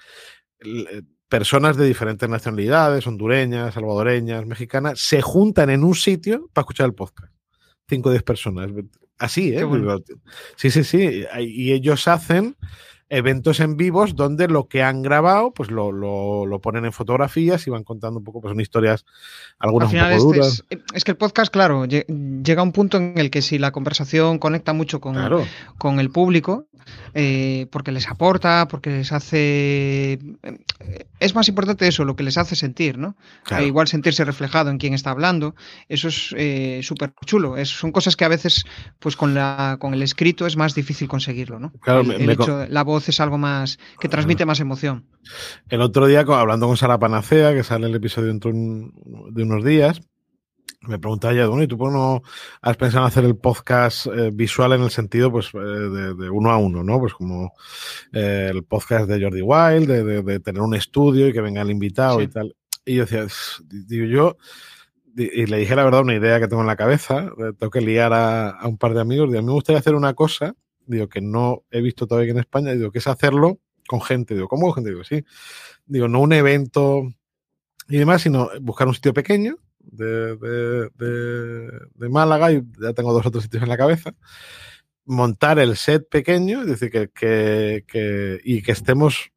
[1.29, 6.95] personas de diferentes nacionalidades, hondureñas, salvadoreñas, mexicanas, se juntan en un sitio para escuchar el
[6.95, 7.33] podcast.
[7.89, 8.71] Cinco o diez personas.
[9.19, 9.65] Así, ¿eh?
[10.57, 11.25] Sí, sí, sí.
[11.39, 12.57] Y ellos hacen
[13.11, 17.71] eventos en vivos donde lo que han grabado, pues lo, lo, ponen en fotografías y
[17.71, 19.05] van contando un poco, pues son historias,
[19.59, 20.65] algunas un poco duras.
[20.95, 24.39] Es, que el podcast, claro, llega a un punto en el que si la conversación
[24.39, 25.17] conecta mucho con,
[25.77, 26.69] con el público,
[27.15, 30.13] eh, porque les aporta, porque les hace...
[30.13, 30.59] Eh,
[31.19, 33.17] es más importante eso, lo que les hace sentir, ¿no?
[33.51, 35.55] Eh, igual sentirse reflejado en quien está hablando,
[35.89, 37.57] eso es súper chulo.
[37.57, 38.65] Es, son cosas que a veces,
[39.01, 41.73] pues con, la, con el escrito es más difícil conseguirlo, ¿no?
[41.81, 42.05] Claro,
[42.69, 45.07] la voz es algo más que transmite más emoción.
[45.69, 50.01] El otro día, hablando con Sara Panacea, que sale el episodio dentro de unos días,
[50.83, 52.23] me preguntaba ya, bueno, ¿y tú por no
[52.63, 56.51] has pensado en hacer el podcast eh, visual en el sentido pues eh, de, uno
[56.51, 56.99] a uno, ¿no?
[56.99, 57.53] Pues como
[58.13, 62.23] eh, el podcast de Jordi Wild, de, tener un estudio y que venga el invitado
[62.23, 62.57] y tal.
[62.87, 63.27] Y yo decía,
[63.69, 64.37] digo yo,
[65.15, 68.13] y le dije la verdad una idea que tengo en la cabeza, tengo que liar
[68.15, 70.55] a, un par de amigos, digo, a mí me gustaría hacer una cosa
[70.87, 74.35] digo, que no he visto todavía en España, digo, que es hacerlo con gente.
[74.35, 74.91] Digo, ¿cómo gente?
[74.91, 75.25] Digo, sí.
[75.87, 77.03] Digo, no un evento
[77.89, 80.37] y demás, sino buscar un sitio pequeño de,
[81.97, 84.15] de, Málaga, y ya tengo dos otros sitios en la cabeza,
[85.05, 89.33] montar el set pequeño, es decir, que, que, y que estemos,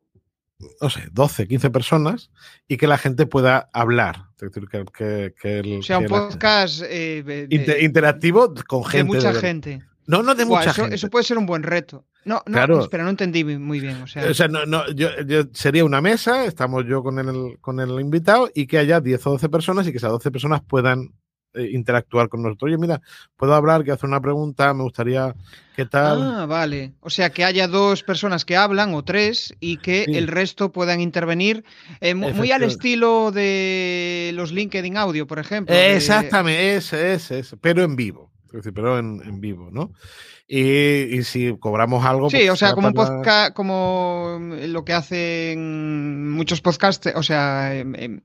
[0.82, 2.32] no sé, 12, 15 personas
[2.68, 4.28] y que la gente pueda hablar.
[4.40, 7.48] Es decir, que, el, o sea, un podcast eh,
[7.82, 9.18] interactivo con gente.
[9.18, 9.82] De mucha gente.
[10.06, 10.96] No, no de mucha eso, gente.
[10.96, 12.06] Eso puede ser un buen reto.
[12.26, 12.82] No, no, claro.
[12.82, 14.02] espera, no entendí muy bien.
[14.02, 15.10] O sea, o sea no, no, yo,
[15.54, 19.32] sería una mesa, estamos yo con el, con el invitado y que haya 10 o
[19.32, 21.14] 12 personas y que esas 12 personas puedan
[21.56, 22.70] eh, interactuar con nosotros.
[22.70, 23.00] Oye, mira,
[23.38, 25.36] puedo hablar, que hacer una pregunta, me gustaría,
[25.76, 26.20] ¿qué tal?
[26.22, 26.94] Ah, vale.
[27.02, 31.00] O sea, que haya dos personas que hablan o tres y que el resto puedan
[31.00, 31.64] intervenir
[32.02, 35.76] eh, muy al estilo de los LinkedIn Audio, por ejemplo.
[35.76, 38.33] Exactamente, ese, ese, ese, pero en vivo
[38.74, 39.92] pero en, vivo, ¿no?
[40.48, 42.30] Y, si cobramos algo.
[42.30, 47.76] Sí, pues o sea, como un podcast, como lo que hacen muchos podcasts, o sea,
[47.76, 48.22] em, em,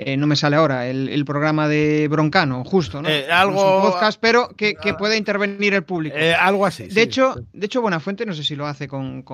[0.00, 3.08] eh, no me sale ahora, el, programa de Broncano, justo, ¿no?
[3.08, 3.82] Eh, algo.
[3.82, 6.16] podcast, pero que, que pueda intervenir el público.
[6.16, 6.86] Eh, algo así.
[6.86, 9.24] De, hecho, de hecho, Buenafuente no sé si lo hace con,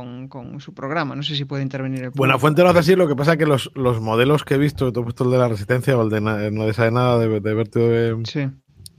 [0.61, 2.19] su programa, no sé si puede intervenir el público.
[2.19, 4.89] Buenafuente lo hace así, lo que pasa es que los, los modelos que he visto,
[4.89, 7.87] he puesto el de la Resistencia o el de No de Nada, de, de Vértigo
[7.87, 8.23] de.
[8.25, 8.49] Sí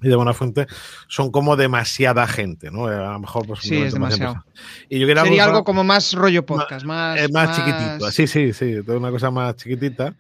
[0.02, 0.68] y de buena fuente
[1.08, 2.88] son como demasiada gente, ¿no?
[2.88, 4.44] A lo mejor pues, sí, es demasiado.
[4.90, 8.12] Y yo Sería algo como más rollo podcast, más, más, más, chiquitito.
[8.12, 10.16] Sí, sí, sí, una cosa más chiquitita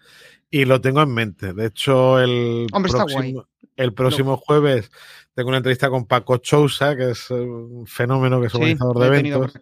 [0.49, 1.53] y lo tengo en mente.
[1.53, 3.45] De hecho, el próximo,
[3.76, 4.89] El próximo jueves
[5.34, 9.53] tengo una entrevista con Paco Chousa, que es un fenómeno que es organizador de eventos.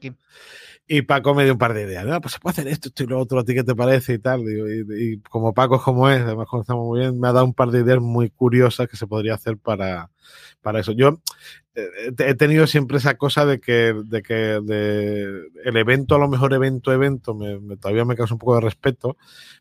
[0.85, 2.05] Y Paco me dio un par de ideas.
[2.21, 4.15] pues se puede hacer esto, esto y lo otro, ¿a ti qué te parece?
[4.15, 4.41] Y tal.
[4.41, 7.69] Y, como Paco es como es, además conocemos muy bien, me ha dado un par
[7.69, 10.11] de ideas muy curiosas que se podría hacer para,
[10.61, 10.91] para eso.
[10.91, 11.19] Yo
[11.75, 16.53] he tenido siempre esa cosa de que, de que de, el evento, a lo mejor
[16.53, 19.17] evento, evento, me, todavía me causa un poco de respeto,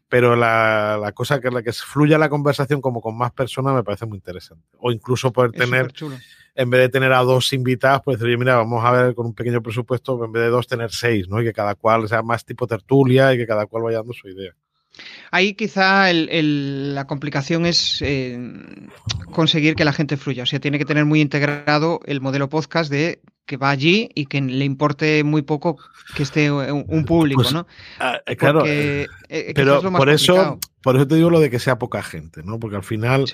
[0.09, 3.83] pero la, la, cosa que la que fluya la conversación como con más personas me
[3.83, 4.65] parece muy interesante.
[4.79, 5.93] O incluso poder tener
[6.55, 9.35] en vez de tener a dos invitados, pues decir, mira, vamos a ver con un
[9.35, 11.41] pequeño presupuesto, en vez de dos, tener seis, ¿no?
[11.41, 14.29] Y que cada cual sea más tipo tertulia y que cada cual vaya dando su
[14.29, 14.53] idea.
[15.31, 18.39] Ahí quizá la complicación es eh,
[19.31, 20.43] conseguir que la gente fluya.
[20.43, 24.27] O sea, tiene que tener muy integrado el modelo podcast de que va allí y
[24.27, 25.77] que le importe muy poco
[26.15, 27.67] que esté un, público, pues, ¿no?
[27.99, 29.09] Ah, eh, claro, eh,
[29.55, 32.61] pero por eso, por eso te digo lo de que sea poca gente, ¿no?
[32.61, 33.25] Porque al final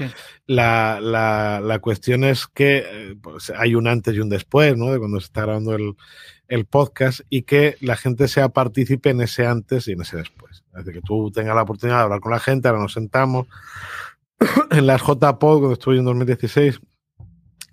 [0.47, 4.93] la, la, cuestión es que pues, hay un antes y un después, ¿no?
[4.93, 5.95] De cuando se está grabando el,
[6.49, 10.65] el podcast y que la gente sea partícipe en ese antes y en ese después.
[10.73, 13.47] Es decir, que tú tengas la oportunidad de hablar con la gente, ahora nos sentamos.
[14.71, 16.81] en las JPod, cuando estuve en 2016,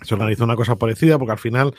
[0.02, 1.74] se organizó una cosa parecida, porque al final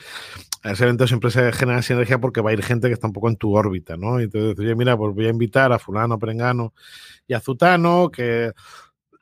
[0.63, 3.29] ese evento siempre se genera sinergia porque va a ir gente que está un poco
[3.29, 4.19] en tu órbita, ¿no?
[4.19, 6.73] Y entonces, oye, mira, pues voy a invitar a fulano, perengano
[7.27, 8.51] y a zutano, que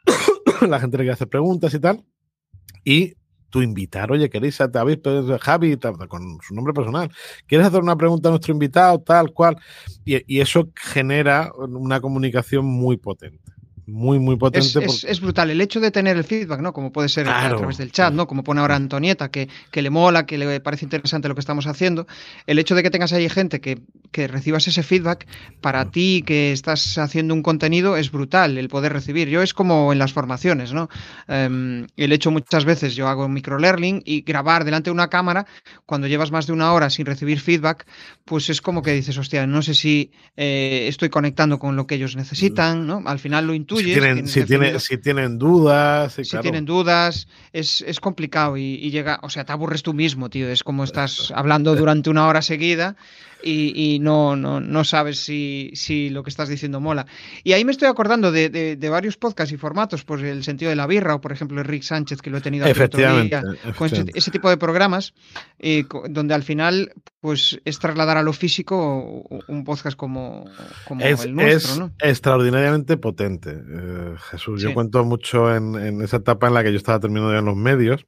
[0.68, 2.04] la gente le quiere hacer preguntas y tal.
[2.84, 3.16] Y
[3.56, 5.00] tú invitar, oye, queréis, a David,
[5.40, 5.78] Javi,
[6.10, 7.10] con su nombre personal,
[7.48, 9.56] ¿quieres hacer una pregunta a nuestro invitado, tal cual?
[10.04, 13.55] Y eso genera una comunicación muy potente.
[13.88, 14.86] Muy, muy potente.
[14.86, 15.52] Es, brutal.
[15.52, 16.74] El hecho de tener el feedback, ¿no?
[16.74, 18.26] Como puede ser a través del chat, ¿no?
[18.28, 21.68] Como pone ahora Antonieta, que, que, le mola, que le parece interesante lo que estamos
[21.68, 22.08] haciendo.
[22.48, 23.80] El hecho de que tengas ahí gente que,
[24.12, 25.28] que recibas ese feedback,
[25.62, 29.30] para ti que estás haciendo un contenido, es brutal el poder recibir.
[29.30, 30.90] Yo es como en las formaciones, ¿no?
[31.28, 35.46] Em, el hecho muchas veces, yo hago microlearning y grabar delante de una cámara,
[35.86, 37.86] cuando llevas más de una hora sin recibir feedback,
[38.24, 41.96] pues es como que dices, hostia, no sé si eh, estoy conectando con lo que
[41.96, 43.04] ellos necesitan, ¿no?
[43.06, 44.46] Al final lo Si tienen, si,
[44.98, 46.14] tienen dudas.
[46.14, 50.50] si tienen dudas, es, es complicado y, llega, o sea, te aburres tú mismo, tío.
[50.50, 52.96] Es como estás hablando durante una hora seguida
[53.48, 57.06] y, no, no, no, sabes si, si, lo que estás diciendo mola.
[57.44, 60.76] Y ahí me estoy acordando de, de, varios podcasts y formatos, pues el sentido de
[60.76, 63.40] la birra, o por ejemplo Rick Sánchez, que lo he tenido efectivamente,
[63.78, 65.14] con ese, tipo de programas,
[65.60, 70.46] eh, donde al final pues es trasladar a lo físico un podcast como,
[70.88, 71.92] como el nuestro.
[72.00, 74.62] Es extraordinariamente potente, eh, Jesús.
[74.62, 77.46] Yo cuento mucho en, en, esa etapa en la que yo estaba terminando ya en
[77.46, 78.06] los medios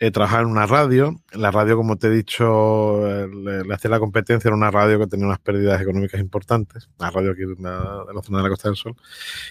[0.00, 1.22] he trabajado en una radio.
[1.32, 5.06] La radio, como te he dicho, eh, le, hacía la competencia, era una radio que
[5.06, 8.76] tenía unas pérdidas económicas importantes, una radio aquí de la, zona de la Costa del
[8.76, 8.96] Sol,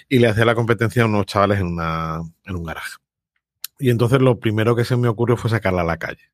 [0.10, 2.98] y le hacía la competencia a unos chavales en, una, en un garaje.
[3.78, 6.32] Y entonces lo primero que se me ocurrió fue sacarla a la calle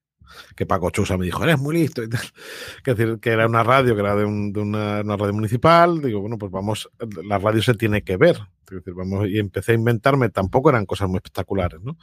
[0.55, 2.09] que Paco Chusa me dijo, eres muy listo y.
[2.83, 6.01] Que decir, que era una radio, que era de, una, radio municipal.
[6.01, 6.89] Digo, bueno, pues vamos,
[7.23, 8.37] la radio se tiene que ver.
[9.27, 11.97] Y empecé a inventarme, tampoco eran cosas muy espectaculares, ¿no?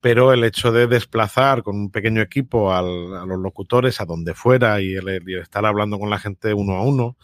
[0.00, 4.80] Pero el hecho de desplazar con un pequeño equipo a los locutores a donde fuera
[4.80, 4.94] y
[5.40, 7.16] estar hablando con la gente uno a uno,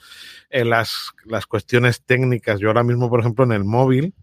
[0.51, 4.15] en las, las cuestiones técnicas, yo ahora mismo, por ejemplo, en el móvil,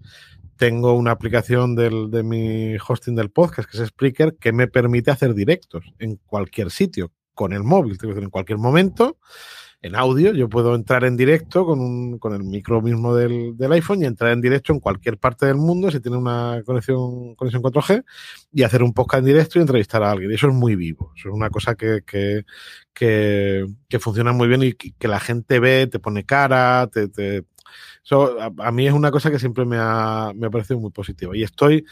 [0.58, 5.12] tengo una aplicación del, de mi hosting del podcast, que es Spreaker, que me permite
[5.12, 9.18] hacer directos en cualquier sitio, con el móvil, en cualquier momento,
[9.82, 13.72] en audio, yo puedo entrar en directo con, un, con el micro mismo del, del,
[13.74, 17.62] iPhone y entrar en directo en cualquier parte del mundo si tiene una conexión, conexión
[17.62, 18.04] 4G
[18.52, 20.32] y hacer un podcast en directo y entrevistar a alguien.
[20.32, 22.44] Y eso es muy vivo, es una cosa que, que,
[22.92, 27.44] que, que funciona muy bien y que la gente ve, te pone cara, te
[28.60, 31.44] a, mí es una cosa que siempre me ha, me ha parecido muy positiva y
[31.44, 31.86] estoy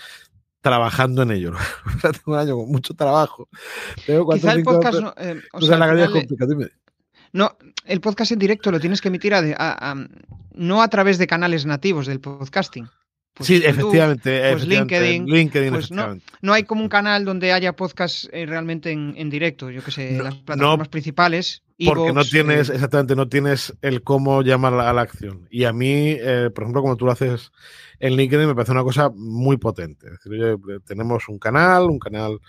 [0.61, 1.53] trabajando en ello.
[2.01, 3.47] Tengo un año con mucho trabajo.
[4.05, 6.09] Quizá el podcast no, eh, o sea, la
[7.34, 9.34] No, el podcast en directo lo tienes que emitir
[10.53, 12.89] no a través de canales nativos del podcasting.
[13.36, 14.53] Pues sí, efectivamente.
[14.53, 15.26] Pues LinkedIn.
[15.26, 19.69] LinkedIn pues no, no, hay como un canal donde haya podcast eh, realmente en, directo,
[19.69, 21.64] yo que sé, las plataformas principales.
[21.84, 25.45] Porque no tienes, eh, exactamente, no tienes el cómo llamar a la acción.
[25.51, 27.51] Y a mí, eh, por ejemplo, como tú lo haces
[27.99, 30.07] en LinkedIn, me parece una cosa muy potente.
[30.07, 32.39] Es decir, tenemos un canal, un canal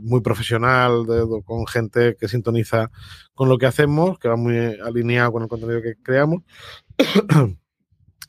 [0.00, 1.04] muy profesional,
[1.44, 2.90] con gente que sintoniza
[3.34, 6.42] con lo que hacemos, que va muy alineado con el contenido que creamos.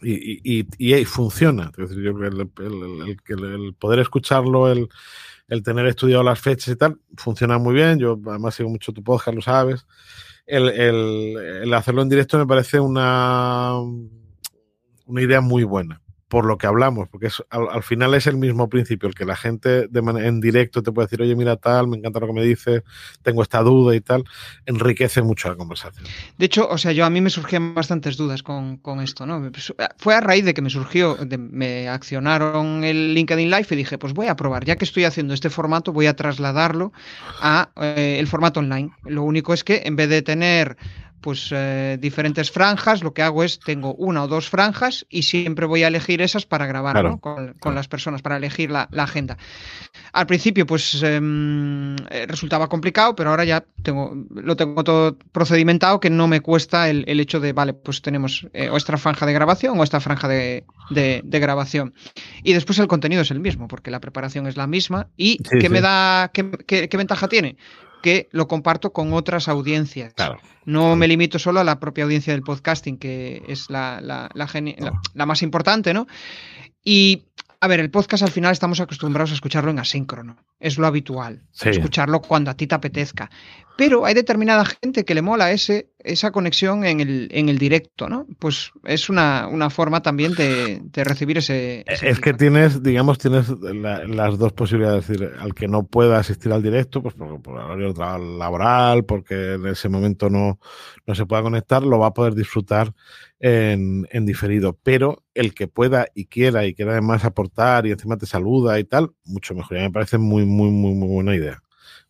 [0.01, 1.71] y, y, funciona.
[1.77, 4.89] el, poder escucharlo, el,
[5.63, 7.99] tener estudiado las fechas y tal, funciona muy bien.
[7.99, 9.85] Yo además sigo mucho tu podcast, lo sabes.
[10.45, 13.73] El, hacerlo en directo me parece una,
[15.05, 19.07] una idea muy buena por lo que hablamos, porque al, final es el mismo principio,
[19.07, 22.19] el que la gente de en directo te puede decir, oye, mira tal, me encanta
[22.19, 22.81] lo que me dices,
[23.21, 24.23] tengo esta duda y tal,
[24.65, 26.05] enriquece mucho la conversación.
[26.37, 29.51] De hecho, o sea, yo a mí me surgían bastantes dudas con, esto, ¿no?
[29.97, 34.13] Fue a raíz de que me surgió, me accionaron el LinkedIn Live y dije, pues
[34.13, 36.91] voy a probar, ya que estoy haciendo este formato, voy a trasladarlo
[37.41, 38.91] a eh, el formato online.
[39.03, 40.77] Lo único es que en vez de tener
[41.25, 45.65] pues eh, diferentes franjas, lo que hago es tengo una o dos franjas y siempre
[45.65, 49.35] voy a elegir esas para grabar con, las personas, para elegir la, agenda.
[50.13, 55.99] Al principio pues em, eh, resultaba complicado, pero ahora ya tengo, lo tengo todo procedimentado
[55.99, 59.33] que no me cuesta el, hecho de, vale, pues tenemos eh, o esta franja de
[59.33, 60.63] grabación o esta franja de,
[61.23, 61.95] grabación.
[62.43, 65.07] Y después el contenido es el mismo, porque la preparación es la misma.
[65.17, 67.57] ¿Y qué me da, qué ventaja tiene?
[68.05, 70.13] Que lo comparto con otras audiencias.
[70.63, 75.25] No me limito solo a la propia audiencia del podcasting, que es la, la, la
[75.25, 76.05] más importante, ¿no?
[76.83, 77.25] Y
[77.59, 80.37] a ver, el podcast al final estamos acostumbrados a escucharlo en asíncrono.
[80.59, 81.41] Es lo habitual.
[81.63, 83.31] Escucharlo cuando a ti te apetezca.
[83.75, 88.07] Pero hay determinada gente que le mola ese, esa conexión en el, en el directo,
[88.07, 88.27] ¿no?
[88.39, 94.53] Pues es una, forma también de, recibir ese, Es que tienes, digamos, tienes las dos
[94.53, 95.09] posibilidades.
[95.09, 97.93] Es decir, al que no pueda asistir al directo, pues por, por horario
[98.37, 100.59] laboral, porque en ese momento no,
[101.05, 102.93] no se pueda conectar, lo va a poder disfrutar
[103.39, 104.77] en, en, diferido.
[104.83, 108.83] Pero el que pueda y quiera y quiera además aportar y encima te saluda y
[108.83, 109.77] tal, mucho mejor.
[109.77, 111.61] Ya me parece muy, muy, muy, muy buena idea.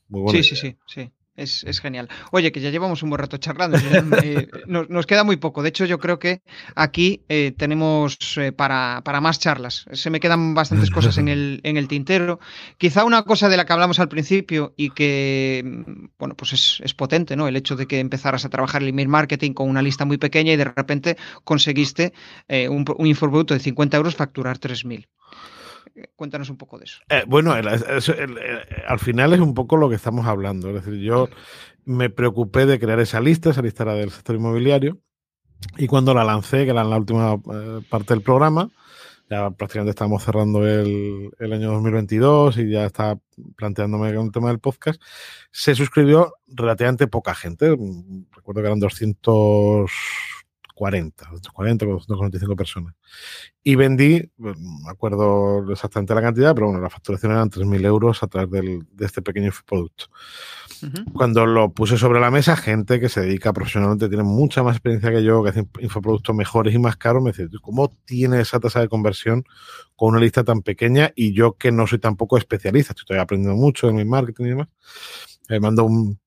[0.09, 1.11] Muy buena sí, sí, sí, sí.
[1.36, 2.07] Es, genial.
[2.31, 3.77] Oye, que ya llevamos un buen rato charlando.
[3.77, 5.63] Eh, nos, queda muy poco.
[5.63, 6.41] De hecho, yo creo que
[6.75, 9.86] aquí eh, tenemos eh, para, para, más charlas.
[9.91, 12.39] Se me quedan bastantes cosas en el, en el tintero.
[12.77, 16.79] Quizá una cosa de la que hablamos al principio y que, mm, bueno, pues es,
[16.81, 17.49] es potente, ¿no?
[17.49, 20.53] El hecho de que empezaras a trabajar el email marketing con una lista muy pequeña
[20.53, 22.13] y de repente conseguiste
[22.47, 25.07] un, un infoproducto de 50 euros facturar 3.000.
[26.15, 26.99] Cuéntanos un poco de eso.
[27.09, 30.69] Eh, bueno, al final es un poco lo que estamos hablando.
[30.69, 31.29] Es decir, yo
[31.85, 34.99] me preocupé de crear esa lista, esa lista era del sector inmobiliario,
[35.77, 38.69] y cuando la lancé, que era en la última eh, parte del programa,
[39.29, 43.19] ya prácticamente estábamos cerrando el, el, año 2022 y ya estaba
[43.55, 45.01] planteándome el tema del podcast,
[45.51, 47.75] se suscribió relativamente poca gente.
[48.31, 49.91] Recuerdo que eran 200
[50.76, 52.93] 40, 40, 245 personas.
[53.63, 58.21] Y vendí, pues, me acuerdo exactamente la cantidad, pero bueno, la facturación eran 3.000 euros
[58.21, 60.05] a través del, de este pequeño producto.
[61.13, 65.09] Cuando lo puse sobre la mesa, gente que se dedica profesionalmente, tiene mucha más experiencia
[65.09, 68.82] que yo, que hace infoproductos mejores y más caros, me dice, ¿cómo tiene esa tasa
[68.82, 69.45] de conversión
[69.95, 71.11] con una lista tan pequeña?
[71.15, 74.67] Y yo que no soy tampoco especialista, estoy aprendiendo mucho en mi marketing y demás,
[75.49, 76.19] me mando un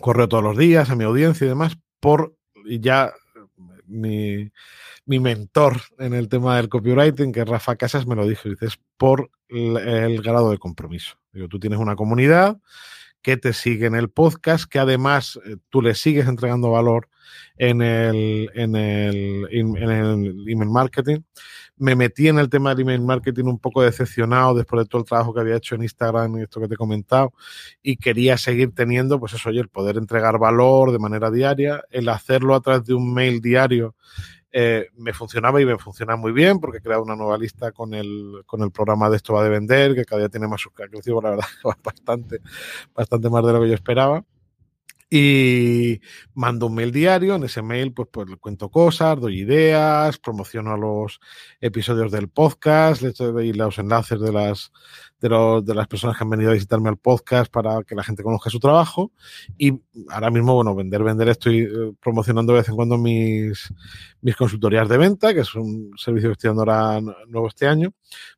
[0.00, 3.12] correo todos los días a mi audiencia y demás, por y ya
[3.94, 4.50] mi,
[5.06, 9.30] mi, mentor en el tema del copywriting, que Rafa Casas, me lo dijo, dices, por
[9.48, 11.18] el, grado de compromiso.
[11.32, 12.58] Digo, tú tienes una comunidad
[13.22, 17.08] que te sigue en el podcast, que además eh, tú le sigues entregando valor
[17.56, 21.20] en el, en el, en el email marketing
[21.76, 25.06] me metí en el tema del email marketing un poco decepcionado después de todo el
[25.06, 27.32] trabajo que había hecho en Instagram y esto que te he comentado
[27.82, 32.08] y quería seguir teniendo, pues eso, oye, el poder entregar valor de manera diaria, el
[32.08, 33.96] hacerlo a través de un mail diario.
[34.56, 37.92] Eh, me funcionaba y me funciona muy bien porque he creado una nueva lista con
[37.92, 40.88] el, con el programa de esto va de vender, que cada día tiene más, ha
[40.88, 41.46] crecido la verdad
[41.82, 42.40] bastante,
[42.94, 44.24] bastante más de lo que yo esperaba
[45.16, 46.00] y
[46.34, 47.36] mando un mail diario.
[47.36, 51.20] En ese mail, pues, pues cuento cosas, doy ideas, promociono los
[51.60, 54.72] episodios del podcast, le doy los enlaces de las,
[55.20, 58.02] de, los, de las personas que han venido a visitarme al podcast para que la
[58.02, 59.12] gente conozca su trabajo.
[59.56, 63.72] Y ahora mismo, bueno, vender, vender, estoy eh, promocionando de vez en cuando mis,
[64.20, 67.94] mis consultorías de venta, que es un servicio que estoy dando ahora nuevo este año.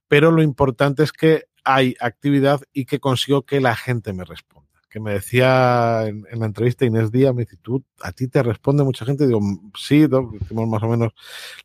[0.08, 4.65] Pero lo importante es que hay actividad y que consigo que la gente me responda
[4.96, 8.82] que me decía en, la entrevista Inés Díaz, me dice, ¿tú, a ti te responde
[8.82, 9.26] mucha gente?
[9.26, 9.40] Digo,
[9.78, 11.12] sí, decimos más o menos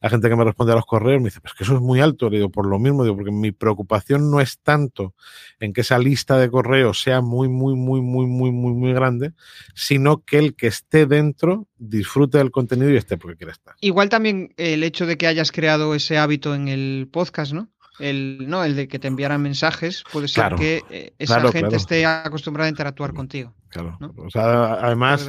[0.01, 2.01] la gente que me responde a los correos, me dice, pues que eso es muy
[2.01, 5.15] alto, le digo, por lo mismo, digo, porque mi preocupación no es tanto
[5.61, 9.32] en que esa lista de correos sea muy, muy, muy, muy, muy, muy, muy grande,
[9.75, 13.75] sino que el que esté dentro disfrute del contenido y esté porque quiere estar.
[13.79, 17.69] Igual también el hecho de que hayas creado ese hábito en el podcast, ¿no?
[18.01, 18.63] El, ¿no?
[18.63, 22.69] el de que te enviaran mensajes, puede ser que eh, esa gente esté acostumbrada a
[22.69, 23.53] interactuar contigo.
[23.71, 23.97] Claro.
[24.17, 25.25] O sea, además,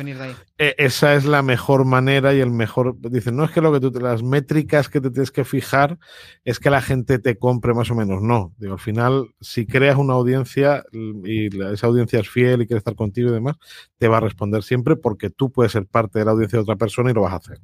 [0.58, 2.96] e, esa es la mejor manera y el mejor.
[2.98, 5.96] Dicen, no es que lo que tú, las métricas que te tienes que fijar
[6.44, 8.20] es que la gente te compre más o menos.
[8.20, 8.52] No.
[8.58, 12.96] Digo, al final, si creas una audiencia y esa audiencia es fiel y quiere estar
[12.96, 13.56] contigo y demás,
[13.98, 16.76] te va a responder siempre porque tú puedes ser parte de la audiencia de otra
[16.76, 17.60] persona y lo vas a hacer.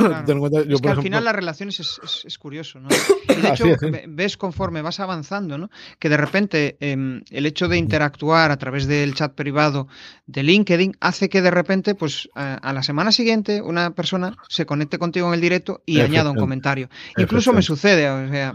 [0.00, 1.80] Es que al final las relaciones
[2.24, 2.88] es, curioso, ¿no?
[3.42, 3.64] de hecho,
[4.08, 5.70] ves conforme vas avanzando, ¿no?
[5.98, 9.88] Que de repente em, el hecho de interactuar a través del chat privado
[10.26, 14.98] de LinkedIn hace que de repente, pues a, la semana siguiente, una persona se conecte
[14.98, 16.88] contigo en el directo y añada un comentario.
[17.16, 18.54] Incluso me sucede, o sea,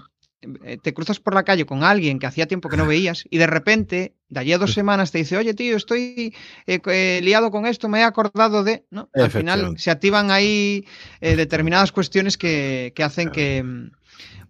[0.81, 3.47] te cruzas por la calle con alguien que hacía tiempo que no veías y de
[3.47, 6.33] repente, de allí a dos semanas, te dice, oye tío, estoy
[6.67, 8.85] eh, eh, liado con esto, me he acordado de...
[8.91, 9.09] ¿no?
[9.13, 10.85] Al final se activan ahí
[11.21, 13.63] determinadas cuestiones que, hacen que...
[13.63, 13.91] Mm,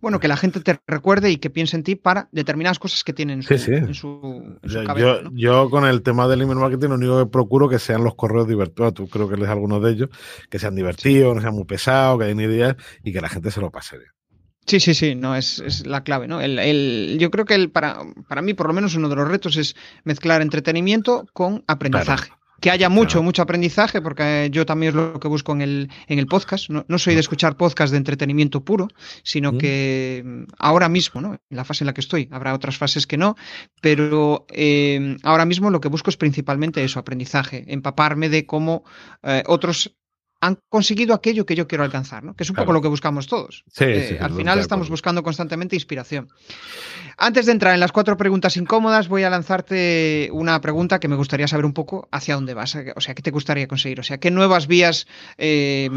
[0.06, 3.12] bueno, que la gente te recuerde y que piense en ti para determinadas cosas que
[3.12, 5.30] tienen en su, cabeza.
[5.34, 8.48] Yo, con el tema del email marketing lo único que procuro que sean los correos
[8.48, 10.10] divertidos, tú creo que lees algunos de ellos,
[10.50, 13.62] que sean divertidos, no sean muy pesados, que hayan ideas y que la gente se
[13.62, 14.15] lo pase bien.
[14.66, 16.42] Sí, sí, sí, no, es, es la clave, ¿no?
[16.42, 19.28] El, el, yo creo que el, para, para mí, por lo menos, uno de los
[19.28, 22.32] retos es mezclar entretenimiento con aprendizaje.
[22.62, 26.18] Que haya mucho, mucho aprendizaje, porque yo también es lo que busco en el, en
[26.18, 26.70] el podcast.
[26.70, 28.88] No, no soy de escuchar podcast de entretenimiento puro,
[29.24, 29.58] sino mm.
[29.58, 31.34] que mm, ahora mismo, ¿no?
[31.34, 33.36] En la fase en la que estoy, habrá otras fases que no,
[33.82, 38.84] pero eh, ahora mismo lo que busco es principalmente eso, aprendizaje, empaparme de cómo
[39.22, 39.96] eh, otros
[40.46, 42.36] han conseguido aquello que yo quiero alcanzar, ¿no?
[42.36, 43.64] Que es un poco lo que buscamos todos.
[43.80, 46.30] Eh, al final estamos buscando constantemente inspiración.
[47.18, 51.16] Antes de entrar en las cuatro preguntas incómodas, voy a lanzarte una pregunta que me
[51.16, 52.78] gustaría saber un poco hacia dónde vas.
[52.96, 54.00] O sea, ¿qué te gustaría conseguir?
[54.00, 55.90] O sea, ¿qué nuevas vías eh,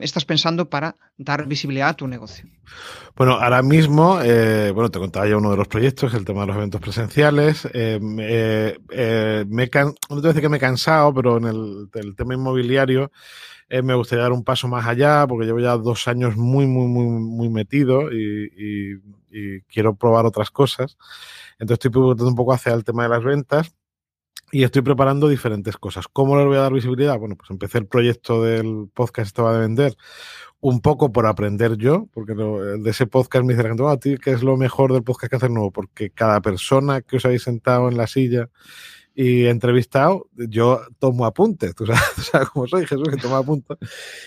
[0.00, 2.46] estás pensando para dar visibilidad a tu negocio?
[3.14, 6.46] Bueno, ahora mismo, eh, bueno, te contaba ya uno de los proyectos, el tema de
[6.48, 7.68] los eventos presenciales.
[7.72, 8.74] me,
[9.46, 13.12] me no te voy a decir que me he cansado, pero en el tema inmobiliario
[13.72, 16.86] eh, me gustaría dar un paso más allá porque llevo ya dos años muy, muy,
[16.88, 19.00] muy, muy metido y,
[19.66, 20.98] quiero probar otras cosas.
[21.52, 23.74] Entonces estoy preguntando un poco hacia el tema de las ventas
[24.50, 26.06] y estoy preparando diferentes cosas.
[26.06, 27.18] ¿Cómo les voy a dar visibilidad?
[27.18, 29.96] Bueno, pues empecé el proyecto del podcast estaba de vender
[30.60, 34.42] un poco por aprender yo, porque de ese podcast me dice la gente, ¿qué es
[34.42, 35.70] lo mejor del podcast que haces nuevo?
[35.70, 38.50] Porque cada persona que os habéis sentado en la silla
[39.14, 42.02] y entrevistado, yo tomo apuntes, tú sabes,
[42.52, 43.76] cómo soy, Jesús, que tomo apuntes,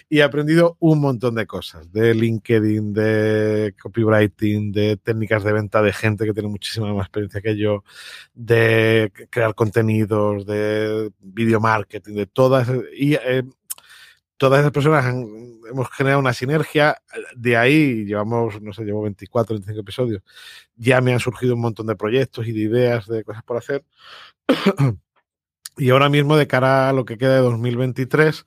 [0.09, 5.81] y he aprendido un montón de cosas, de LinkedIn, de copywriting, de técnicas de venta
[5.81, 7.83] de gente que tiene muchísima más experiencia que yo,
[8.33, 13.43] de crear contenidos, de video marketing, de todas, y eh,
[14.37, 16.97] todas esas personas hemos generado una sinergia,
[17.35, 20.23] de ahí llevamos, no sé, llevo 24, 25 episodios,
[20.75, 23.83] ya me han surgido un montón de proyectos y de ideas, de cosas por hacer,
[25.77, 28.45] y ahora mismo, de cara a lo que queda de 2023,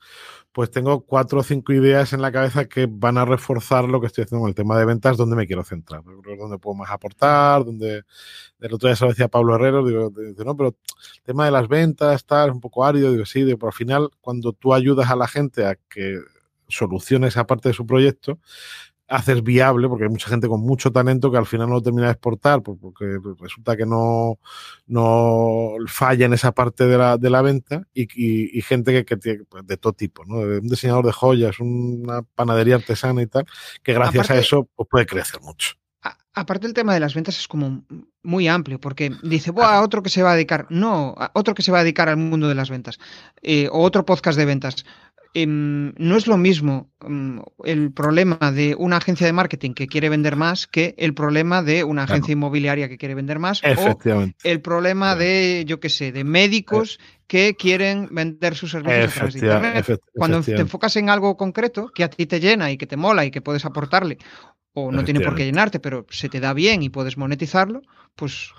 [0.51, 4.07] pues tengo cuatro o cinco ideas en la cabeza que van a reforzar lo que
[4.07, 7.63] estoy haciendo con el tema de ventas, donde me quiero centrar, donde puedo más aportar,
[7.65, 8.03] donde
[8.59, 10.11] el otro día se lo decía Pablo Herrero, digo,
[10.43, 13.69] no, pero el tema de las ventas está un poco árido, digo, sí, digo, pero
[13.69, 16.19] al final, cuando tú ayudas a la gente a que
[16.67, 18.39] solucione esa parte de su proyecto,
[19.09, 22.07] haces viable, porque hay mucha gente con mucho talento que al final no lo termina
[22.07, 24.39] de exportar, porque resulta que no,
[24.87, 29.43] no falla en esa parte de la, de la venta, y, gente que, que tiene
[29.45, 30.37] pues, de todo tipo, ¿no?
[30.37, 33.45] Un diseñador de joyas, una panadería artesana y tal,
[33.83, 35.75] que gracias a eso pues, puede crecer mucho.
[36.33, 37.83] aparte el tema de las ventas es como
[38.21, 41.71] muy amplio, porque dice, a otro que se va a dedicar, no, otro que se
[41.71, 42.99] va a dedicar al mundo de las ventas,
[43.41, 44.85] eh, o otro podcast de ventas.
[45.35, 50.09] Em, no es lo mismo em, el problema de una agencia de marketing que quiere
[50.09, 53.99] vender más que el problema de una agencia inmobiliaria que quiere vender más o
[54.43, 59.33] el problema de, yo qué sé, de médicos que quieren vender sus servicios a través
[59.35, 60.01] de Internet.
[60.15, 63.23] Cuando te enfocas en algo concreto que a ti te llena y que te mola
[63.23, 64.17] y que puedes aportarle,
[64.73, 67.81] o no tiene por qué llenarte, pero se te da bien y puedes monetizarlo,
[68.15, 68.51] pues...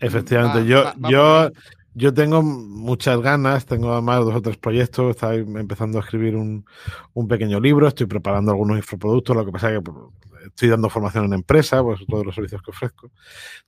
[0.00, 1.50] Efectivamente, yo, yo,
[1.98, 6.64] yo tengo muchas ganas, tengo además dos o tres proyectos, estoy empezando a escribir un,
[7.28, 9.96] pequeño libro, estoy preparando algunos infoproductos, lo que pasa es que pues,
[10.46, 13.10] estoy dando formación en empresa, pues todos los servicios que ofrezco.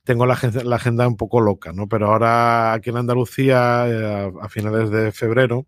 [0.03, 1.87] Tengo la, la agenda un poco loca, ¿no?
[1.87, 5.67] Pero ahora aquí en Andalucía, eh, a, finales de febrero,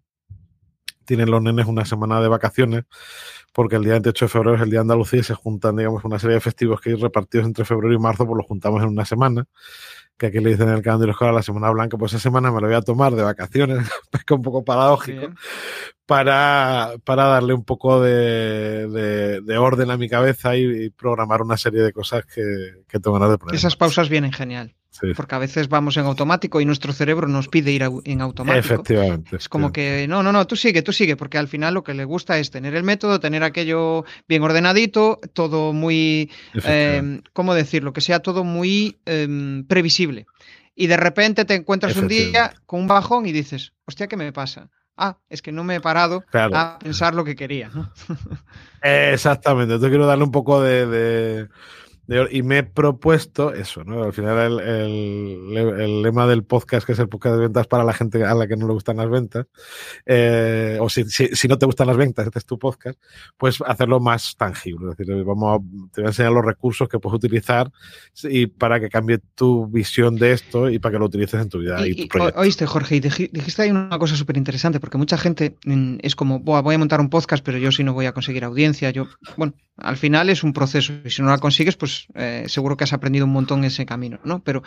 [1.05, 2.83] tienen los nenes una semana de vacaciones
[3.53, 6.03] porque el día 28 de febrero es el día de Andalucía y se juntan, digamos,
[6.03, 8.89] una serie de festivos que hay repartidos entre febrero y marzo, pues los juntamos en
[8.89, 9.45] una semana
[10.17, 12.61] que aquí le dicen en el calendario escolar la Semana Blanca, pues esa semana me
[12.61, 13.79] lo voy a tomar de vacaciones,
[14.11, 15.33] es un poco paradójico,
[16.05, 21.81] para, para darle un poco de, de, orden a mi cabeza y, programar una serie
[21.81, 22.43] de cosas que,
[22.87, 23.55] que tengo de poner.
[23.55, 24.75] Esas pausas vienen genial.
[25.15, 28.59] Porque a veces vamos en automático y nuestro cerebro nos pide ir en automático.
[28.59, 29.37] Efectivamente.
[29.37, 31.95] Es como que, no, no, no, tú sigue, tú sigue, porque al final lo que
[31.95, 36.29] le gusta es tener el método, tener aquello bien ordenadito, todo muy,
[36.63, 37.91] eh, ¿cómo decirlo?
[37.91, 40.27] Que sea todo muy em, previsible.
[40.75, 44.31] Y de repente te encuentras un día con un bajón y dices, hostia, ¿qué me
[44.31, 44.69] pasa?
[44.95, 47.71] Ah, es que no me he parado a pensar lo que quería.
[48.81, 51.49] Exactamente, yo quiero darle un poco de
[52.07, 54.03] y me he propuesto eso, ¿no?
[54.03, 58.23] Al final el, lema del podcast, que es el podcast de ventas para la gente
[58.25, 59.47] a la que no le gustan las ventas,
[60.05, 62.99] eh, o si, si, no te gustan las ventas, este es tu podcast,
[63.37, 64.91] pues hacerlo más tangible.
[64.91, 65.61] Es decir, vamos
[65.93, 67.71] te voy a enseñar los recursos que puedes utilizar
[68.23, 71.59] y para que cambie tu visión de esto y para que lo utilices en tu
[71.59, 71.87] vida.
[71.87, 76.15] Y, oíste, Jorge, y dijiste ahí una cosa súper interesante, porque mucha gente mm, es
[76.15, 78.89] como, voy a montar un podcast, pero yo sí no voy a conseguir audiencia.
[78.91, 82.45] Yo, bueno, al final es un proceso y si no la consigues, pues pues, eh,
[82.47, 84.43] seguro que has aprendido un montón en ese camino, ¿no?
[84.43, 84.63] Pero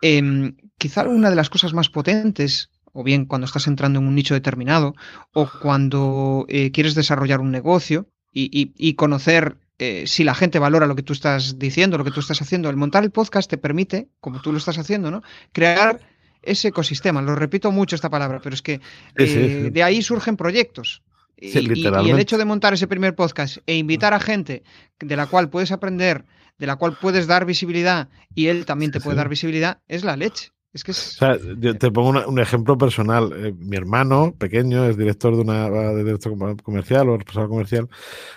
[0.00, 4.14] em, quizá una de las cosas más potentes o bien cuando estás entrando en un
[4.14, 4.94] nicho determinado,
[5.32, 10.94] o cuando eh, quieres desarrollar un negocio y, conocer eh, si la gente valora lo
[10.94, 12.70] que tú estás diciendo, lo que tú estás haciendo.
[12.70, 15.22] El montar el podcast te permite, como tú lo estás haciendo, ¿no?
[15.52, 16.00] Crear
[16.42, 17.20] ese ecosistema.
[17.20, 18.80] Lo repito mucho esta palabra, pero es que
[19.14, 21.02] de ahí surgen proyectos.
[21.36, 24.62] y, el hecho de montar ese primer podcast e invitar a gente
[24.98, 26.24] de la cual puedes aprender
[26.62, 30.16] de la cual puedes dar visibilidad y él también te puede dar visibilidad, es la
[30.16, 30.52] leche.
[30.72, 31.16] Es que es...
[31.16, 33.32] O sea, yo te pongo una, un ejemplo personal.
[33.34, 36.32] Eh, mi hermano pequeño es director de una de director
[36.62, 37.88] comercial o responsable comercial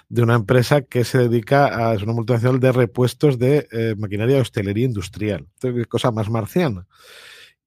[0.10, 4.38] de una empresa que se dedica a es una multinacional de repuestos de eh, maquinaria
[4.38, 5.46] de hostelería industrial.
[5.62, 6.88] Entonces, cosa más marciana.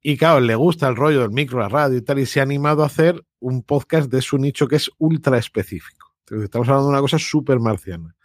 [0.02, 2.42] Y claro, le gusta el rollo del micro, la radio y tal, y se ha
[2.42, 6.16] animado a hacer un podcast de su nicho que es ultra específico.
[6.24, 8.16] Entonces, estamos hablando de una cosa súper marciana.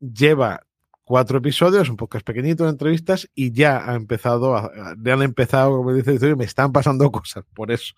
[0.00, 0.65] Lleva
[1.06, 5.76] cuatro episodios, un podcast pequeñito de entrevistas, y ya ha empezado, a, ya han empezado,
[5.76, 7.94] como dice me están pasando cosas por eso.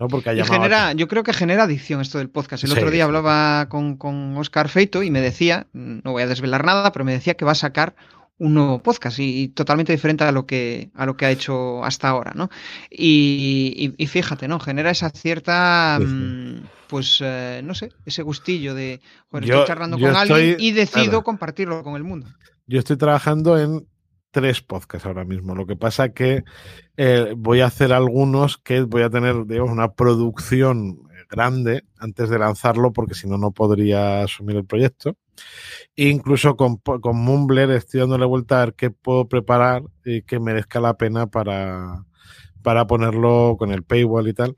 [0.00, 0.08] ¿no?
[0.08, 2.64] Porque ha y genera, yo creo que genera adicción esto del podcast.
[2.64, 6.26] El sí, otro día hablaba con, con Oscar Feito y me decía, no voy a
[6.26, 7.94] desvelar nada, pero me decía que va a sacar
[8.38, 11.84] un nuevo podcast y, y, totalmente diferente a lo que a lo que ha hecho
[11.84, 12.50] hasta ahora, ¿no?
[12.90, 14.60] Y, y, y fíjate, ¿no?
[14.60, 16.62] Genera esa cierta, sí, sí.
[16.88, 19.00] pues, eh, no sé, ese gustillo de,
[19.30, 21.24] joder, yo, estoy charlando con estoy, alguien y decido claro.
[21.24, 22.26] compartirlo con el mundo.
[22.66, 23.86] Yo estoy trabajando en
[24.30, 25.54] tres podcasts ahora mismo.
[25.54, 26.44] Lo que pasa que
[26.96, 32.38] eh, voy a hacer algunos que voy a tener, digamos, una producción grande antes de
[32.38, 35.16] lanzarlo porque si no, no podría asumir el proyecto.
[35.96, 40.80] Incluso con, con Mumbler estoy dándole vuelta a ver qué puedo preparar y que merezca
[40.80, 42.04] la pena para,
[42.62, 44.56] para ponerlo con el paywall y tal,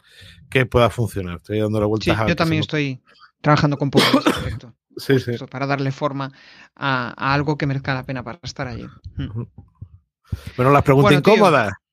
[0.50, 1.36] que pueda funcionar.
[1.36, 3.02] Estoy dándole vueltas sí, a Yo también estoy
[3.40, 4.74] trabajando con poco respecto.
[4.96, 5.32] sí, sí.
[5.50, 6.32] Para darle forma
[6.76, 8.86] a, a, algo que merezca la pena para estar allí.
[10.56, 11.68] Bueno, las preguntas bueno, incómodas.
[11.68, 11.90] Tío,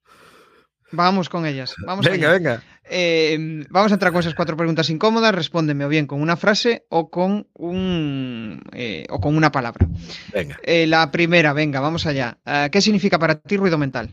[0.91, 1.73] Vamos con ellas.
[1.85, 2.37] Vamos venga, allá.
[2.37, 2.63] venga.
[2.89, 5.33] Eh, vamos a entrar con esas cuatro preguntas incómodas.
[5.33, 9.87] Respóndeme o bien con una frase o con un eh, o con una palabra.
[10.33, 10.57] Venga.
[10.63, 12.37] Eh, la primera, venga, vamos allá.
[12.45, 14.11] Uh, ¿Qué significa para ti ruido mental?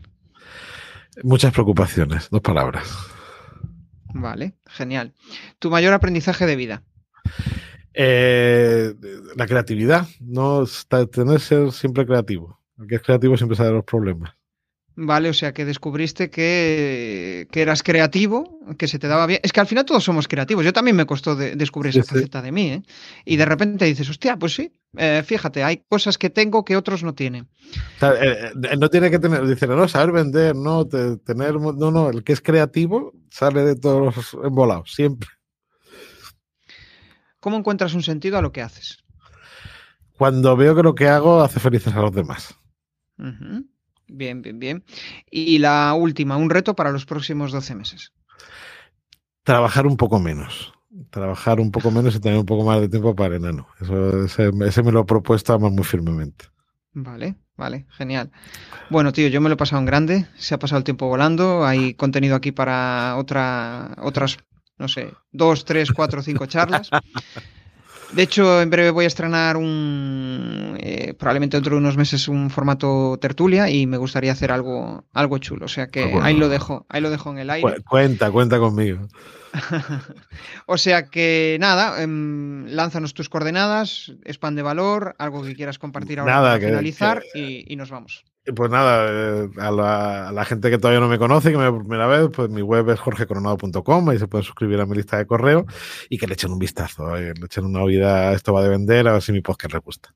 [1.23, 2.89] Muchas preocupaciones, dos palabras.
[4.13, 5.13] Vale, genial.
[5.59, 6.83] ¿Tu mayor aprendizaje de vida?
[7.93, 8.93] Eh,
[9.35, 10.65] la creatividad, no
[11.11, 12.59] tener ser siempre creativo.
[12.77, 14.33] El que es creativo siempre sabe los problemas.
[14.97, 19.41] Vale, o sea que descubriste que, que, eras creativo, que se te daba bien.
[19.43, 20.63] Es que al final todos somos creativos.
[20.63, 22.83] Yo también me costó de, descubrir esa sí, faceta de mí, ¿eh?
[23.25, 27.03] Y de repente dices, hostia, pues sí, eh, fíjate, hay cosas que tengo que otros
[27.03, 27.49] no tienen.
[27.97, 31.73] O sea, eh, no tiene que tener, dice, no, saber vender, no, te, tener, no,
[31.73, 35.27] no, el que es creativo sale de todos los embolados, siempre.
[37.41, 39.03] ¿Cómo encuentras un sentido a lo que haces?
[40.17, 42.55] Cuando veo que lo que hago hace felices a los demás.
[43.17, 43.74] Uh -huh.
[44.07, 44.83] Bien, bien, bien.
[45.29, 48.11] Y la última, un reto para los próximos 12 meses.
[49.43, 50.73] Trabajar un poco menos.
[51.09, 53.67] Trabajar un poco menos y tener un poco más de tiempo para enano.
[53.81, 56.45] Eso, ese, ese me lo he propuesto además muy firmemente.
[56.93, 58.31] Vale, vale, genial.
[58.89, 61.65] Bueno, tío, yo me lo he pasado en grande, se ha pasado el tiempo volando,
[61.65, 64.37] hay contenido aquí para otra, otras,
[64.77, 66.89] no sé, dos, tres, cuatro, cinco charlas.
[68.13, 72.49] De hecho, en breve voy a estrenar un, eh, probablemente dentro de unos meses, un
[72.49, 75.65] formato tertulia y me gustaría hacer algo, algo chulo.
[75.65, 76.23] O sea que bueno.
[76.23, 77.81] ahí lo dejo, ahí lo dejo en el aire.
[77.83, 79.07] Cuenta, cuenta conmigo.
[80.65, 86.19] o sea que nada, eh, lánzanos tus coordenadas, spam de valor, algo que quieras compartir
[86.19, 87.39] ahora nada, para que, finalizar que...
[87.39, 88.25] Y, y, nos vamos.
[88.53, 91.63] Pues nada, eh, a, la, a, la, gente que todavía no me conoce, que me
[91.63, 94.95] ve por primera vez, pues mi web es jorgecoronado.com, ahí se pueden suscribir a mi
[94.95, 95.65] lista de correo
[96.09, 99.07] y que le echen un vistazo, eh, le echen una oída, esto va de vender,
[99.07, 100.13] a ver si mi podcast les gusta.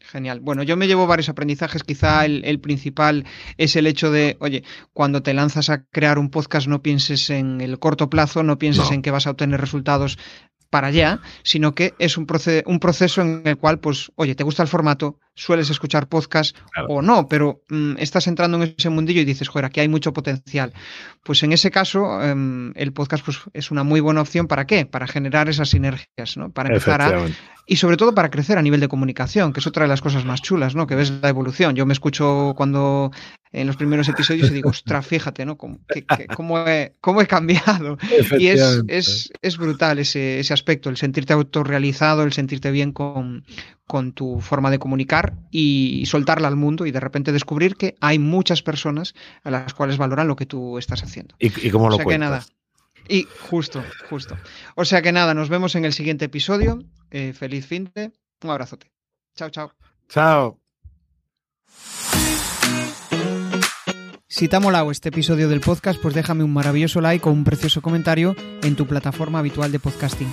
[0.00, 0.40] Genial.
[0.40, 1.84] Bueno, yo me llevo varios aprendizajes.
[1.84, 3.26] Quizá el, el, principal
[3.58, 4.64] es el hecho de, oye,
[4.94, 8.88] cuando te lanzas a crear un podcast no pienses en el corto plazo, no pienses
[8.88, 8.94] no.
[8.94, 10.18] en que vas a obtener resultados
[10.70, 14.44] para allá, sino que es un, proce un, proceso en el cual, pues, oye, te
[14.44, 16.88] gusta el formato, sueles escuchar podcast claro.
[16.88, 20.12] o no, pero mmm, estás entrando en ese mundillo y dices, joder, aquí hay mucho
[20.12, 20.72] potencial.
[21.22, 24.46] Pues en ese caso, um, el podcast pues, es una muy buena opción.
[24.46, 24.86] ¿Para qué?
[24.86, 26.50] Para generar esas sinergias, ¿no?
[26.50, 27.26] Para empezar a.
[27.70, 30.24] Y sobre todo para crecer a nivel de comunicación, que es otra de las cosas
[30.24, 30.86] más chulas, ¿no?
[30.86, 31.74] Que ves la evolución.
[31.74, 33.10] Yo me escucho cuando
[33.52, 35.58] en los primeros episodios y digo, ostras, fíjate, ¿no?
[35.58, 35.78] ¿Cómo,
[36.34, 37.98] cómo, he, cómo he, cambiado?
[38.38, 43.44] Y es, es, es brutal ese, ese, aspecto, el sentirte autorrealizado, el sentirte bien con,
[43.88, 48.20] con tu forma de comunicar y soltarla al mundo y de repente descubrir que hay
[48.20, 51.34] muchas personas a las cuales valoran lo que tú estás haciendo.
[51.40, 52.14] ¿Y, y cómo o lo sea cuentas?
[52.14, 52.46] Que nada,
[53.08, 54.36] y justo, justo.
[54.74, 56.78] O sea que nada, nos vemos en el siguiente episodio.
[57.10, 58.12] Eh, feliz fin de.
[58.42, 58.92] Un abrazote.
[59.34, 59.72] Chao, chao.
[60.08, 60.60] Chao.
[64.30, 67.44] Si te ha molado este episodio del podcast, pues déjame un maravilloso like o un
[67.44, 70.32] precioso comentario en tu plataforma habitual de podcasting.